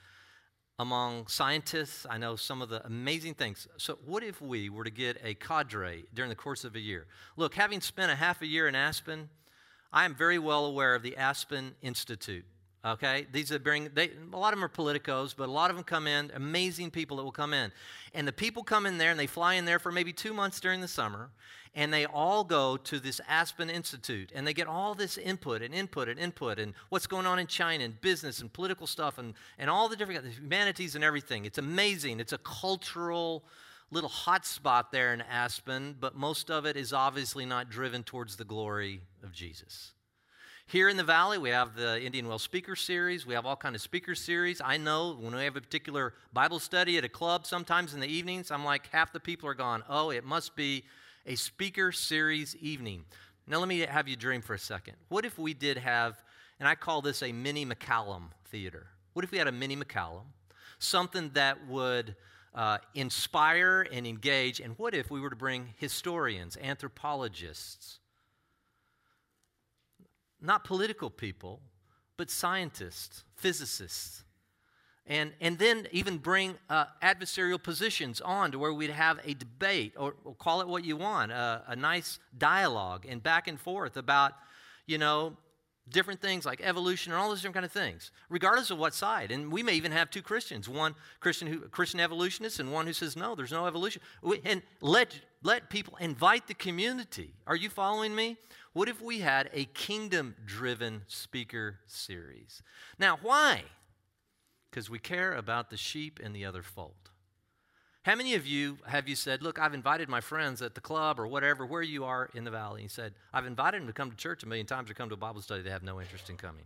[0.78, 2.06] among scientists.
[2.08, 3.68] I know some of the amazing things.
[3.76, 7.06] So, what if we were to get a cadre during the course of a year?
[7.36, 9.28] Look, having spent a half a year in Aspen,
[9.92, 12.46] I am very well aware of the Aspen Institute.
[12.84, 15.76] Okay, these are bring they, a lot of them are politicos, but a lot of
[15.76, 17.70] them come in, amazing people that will come in.
[18.12, 20.58] And the people come in there and they fly in there for maybe two months
[20.58, 21.30] during the summer,
[21.76, 25.72] and they all go to this Aspen Institute and they get all this input and
[25.72, 29.34] input and input and what's going on in China and business and political stuff and,
[29.58, 31.44] and all the different humanities and everything.
[31.44, 32.18] It's amazing.
[32.18, 33.44] It's a cultural
[33.92, 38.36] little hot spot there in Aspen, but most of it is obviously not driven towards
[38.36, 39.92] the glory of Jesus.
[40.66, 43.26] Here in the valley, we have the Indian Wells Speaker Series.
[43.26, 44.60] We have all kind of speaker series.
[44.64, 48.06] I know when we have a particular Bible study at a club, sometimes in the
[48.06, 49.82] evenings, I'm like half the people are gone.
[49.88, 50.84] Oh, it must be
[51.26, 53.04] a speaker series evening.
[53.46, 54.94] Now let me have you dream for a second.
[55.08, 56.22] What if we did have,
[56.58, 58.86] and I call this a mini McCallum theater.
[59.12, 60.24] What if we had a mini McCallum,
[60.78, 62.16] something that would
[62.54, 64.58] uh, inspire and engage?
[64.60, 67.98] And what if we were to bring historians, anthropologists,
[70.42, 71.60] not political people,
[72.16, 74.24] but scientists, physicists,
[75.06, 79.94] and, and then even bring uh, adversarial positions on to where we'd have a debate,
[79.96, 83.96] or, or call it what you want, uh, a nice dialogue and back and forth
[83.96, 84.32] about,
[84.86, 85.36] you know,
[85.88, 89.32] different things like evolution and all those different kind of things, regardless of what side.
[89.32, 92.92] And we may even have two Christians, one Christian who, Christian evolutionist and one who
[92.92, 94.00] says no, there's no evolution.
[94.44, 97.34] And let let people invite the community.
[97.48, 98.36] Are you following me?
[98.72, 102.62] What if we had a kingdom-driven speaker series?
[102.98, 103.64] Now, why?
[104.70, 107.10] Because we care about the sheep in the other fold.
[108.04, 111.20] How many of you have you said, Look, I've invited my friends at the club
[111.20, 112.82] or whatever, where you are in the valley?
[112.82, 115.14] He said, I've invited them to come to church a million times or come to
[115.14, 115.62] a Bible study.
[115.62, 116.64] They have no interest in coming.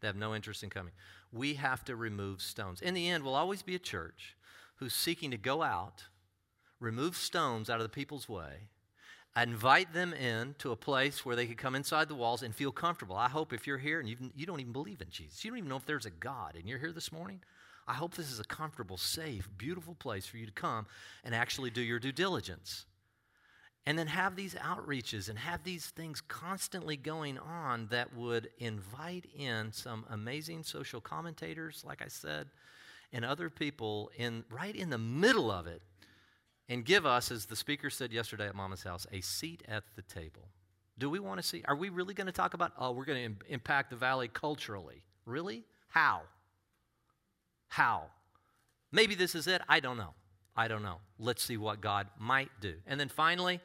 [0.00, 0.92] They have no interest in coming.
[1.30, 2.80] We have to remove stones.
[2.80, 4.36] In the end, we'll always be a church
[4.76, 6.04] who's seeking to go out,
[6.78, 8.68] remove stones out of the people's way,
[9.36, 12.72] invite them in to a place where they could come inside the walls and feel
[12.72, 13.16] comfortable.
[13.16, 15.58] I hope if you're here and you you don't even believe in Jesus, you don't
[15.58, 17.40] even know if there's a God, and you're here this morning,
[17.86, 20.86] I hope this is a comfortable, safe, beautiful place for you to come
[21.24, 22.86] and actually do your due diligence.
[23.86, 29.24] And then have these outreaches and have these things constantly going on that would invite
[29.34, 32.48] in some amazing social commentators, like I said,
[33.12, 35.82] and other people in right in the middle of it
[36.70, 40.02] and give us, as the speaker said yesterday at Mama's house, a seat at the
[40.02, 40.48] table.
[40.98, 41.62] Do we want to see?
[41.66, 44.28] Are we really going to talk about, oh, we're going to Im- impact the valley
[44.28, 45.02] culturally?
[45.26, 45.64] Really?
[45.88, 46.22] How?
[47.68, 48.04] How?
[48.92, 49.60] Maybe this is it.
[49.68, 50.14] I don't know.
[50.56, 50.98] I don't know.
[51.18, 52.74] Let's see what God might do.
[52.86, 53.60] And then finally,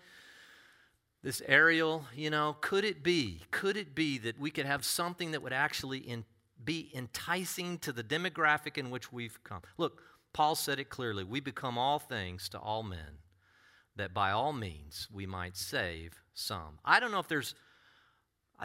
[1.21, 5.31] this aerial, you know, could it be, could it be that we could have something
[5.31, 6.25] that would actually in,
[6.63, 9.61] be enticing to the demographic in which we've come?
[9.77, 10.01] Look,
[10.35, 13.19] Paul said it clearly we become all things to all men,
[13.95, 16.77] that by all means we might save some.
[16.83, 17.55] I don't know if there's,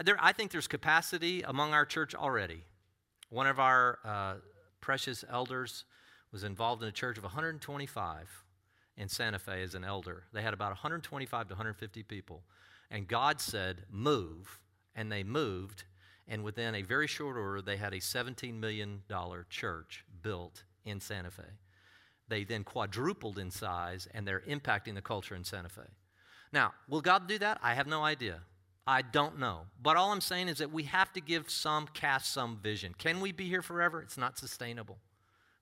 [0.03, 2.65] there, I think there's capacity among our church already.
[3.29, 4.33] One of our uh,
[4.81, 5.85] precious elders
[6.33, 8.43] was involved in a church of 125
[8.97, 10.23] in Santa Fe as an elder.
[10.33, 12.43] They had about 125 to 150 people.
[12.89, 14.59] And God said, Move.
[14.93, 15.85] And they moved.
[16.27, 19.03] And within a very short order, they had a $17 million
[19.49, 21.43] church built in Santa Fe.
[22.27, 25.81] They then quadrupled in size and they're impacting the culture in Santa Fe.
[26.53, 27.59] Now, will God do that?
[27.61, 28.39] I have no idea.
[28.87, 29.61] I don't know.
[29.81, 32.93] But all I'm saying is that we have to give some, cast some vision.
[32.97, 34.01] Can we be here forever?
[34.01, 34.97] It's not sustainable.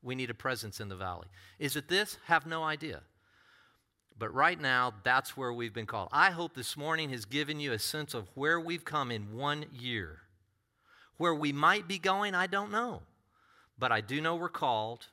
[0.02, 1.28] We need a presence in the valley.
[1.60, 2.18] Is it this?
[2.26, 3.02] Have no idea.
[4.18, 6.10] But right now, that's where we've been called.
[6.12, 9.66] I hope this morning has given you a sense of where we've come in one
[9.72, 10.20] year.
[11.18, 13.02] Where we might be going, I don't know.
[13.80, 15.08] But I do know we're called,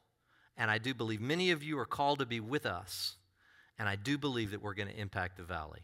[0.56, 3.14] and I do believe many of you are called to be with us,
[3.78, 5.80] and I do believe that we're going to impact the valley.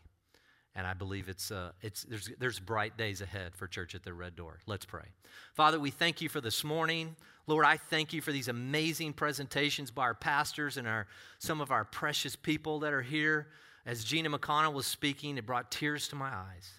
[0.74, 4.14] And I believe it's, uh, it's, there's, there's bright days ahead for Church at the
[4.14, 4.60] Red Door.
[4.66, 5.04] Let's pray.
[5.52, 7.14] Father, we thank you for this morning.
[7.46, 11.06] Lord, I thank you for these amazing presentations by our pastors and our,
[11.38, 13.48] some of our precious people that are here.
[13.84, 16.70] As Gina McConnell was speaking, it brought tears to my eyes.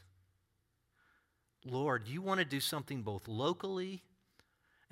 [1.64, 4.02] Lord, you want to do something both locally,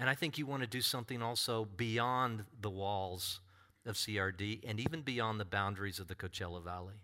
[0.01, 3.39] and I think you want to do something also beyond the walls
[3.85, 6.95] of CRD and even beyond the boundaries of the Coachella Valley.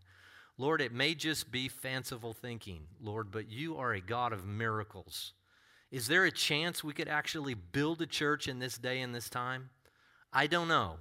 [0.58, 5.34] Lord, it may just be fanciful thinking, Lord, but you are a God of miracles.
[5.91, 9.30] Is there a chance we could actually build a church in this day and this
[9.30, 9.70] time?
[10.34, 10.95] I don't know.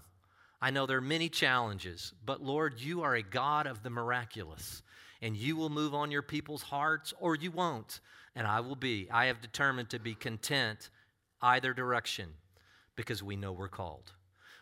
[0.60, 4.82] I know there are many challenges, but Lord, you are a God of the miraculous,
[5.22, 8.00] and you will move on your people's hearts or you won't.
[8.34, 9.08] And I will be.
[9.10, 10.90] I have determined to be content
[11.40, 12.30] either direction
[12.96, 14.12] because we know we're called.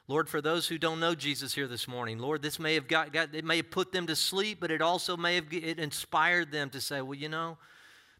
[0.07, 3.13] Lord, for those who don't know Jesus here this morning, Lord, this may have got,
[3.13, 6.53] got, it may have put them to sleep, but it also may have it inspired
[6.53, 7.57] them to say, well, you know,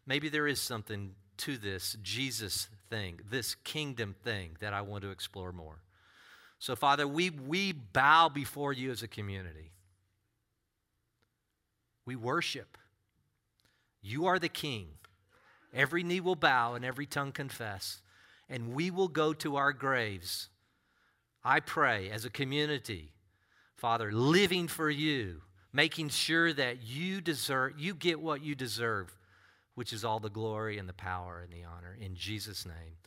[0.07, 5.11] maybe there is something to this Jesus thing, this kingdom thing that I want to
[5.11, 5.81] explore more.
[6.57, 9.71] So, Father, we, we bow before you as a community.
[12.05, 12.77] We worship.
[14.01, 14.87] You are the king.
[15.73, 18.01] Every knee will bow and every tongue confess.
[18.49, 20.49] And we will go to our graves
[21.45, 23.11] I pray as a community,
[23.75, 29.15] Father, living for you, making sure that you deserve, you get what you deserve,
[29.75, 31.95] which is all the glory and the power and the honor.
[32.01, 32.97] In Jesus' name,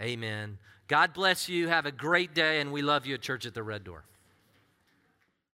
[0.00, 0.58] amen.
[0.86, 1.66] God bless you.
[1.66, 4.04] Have a great day, and we love you at Church at the Red Door.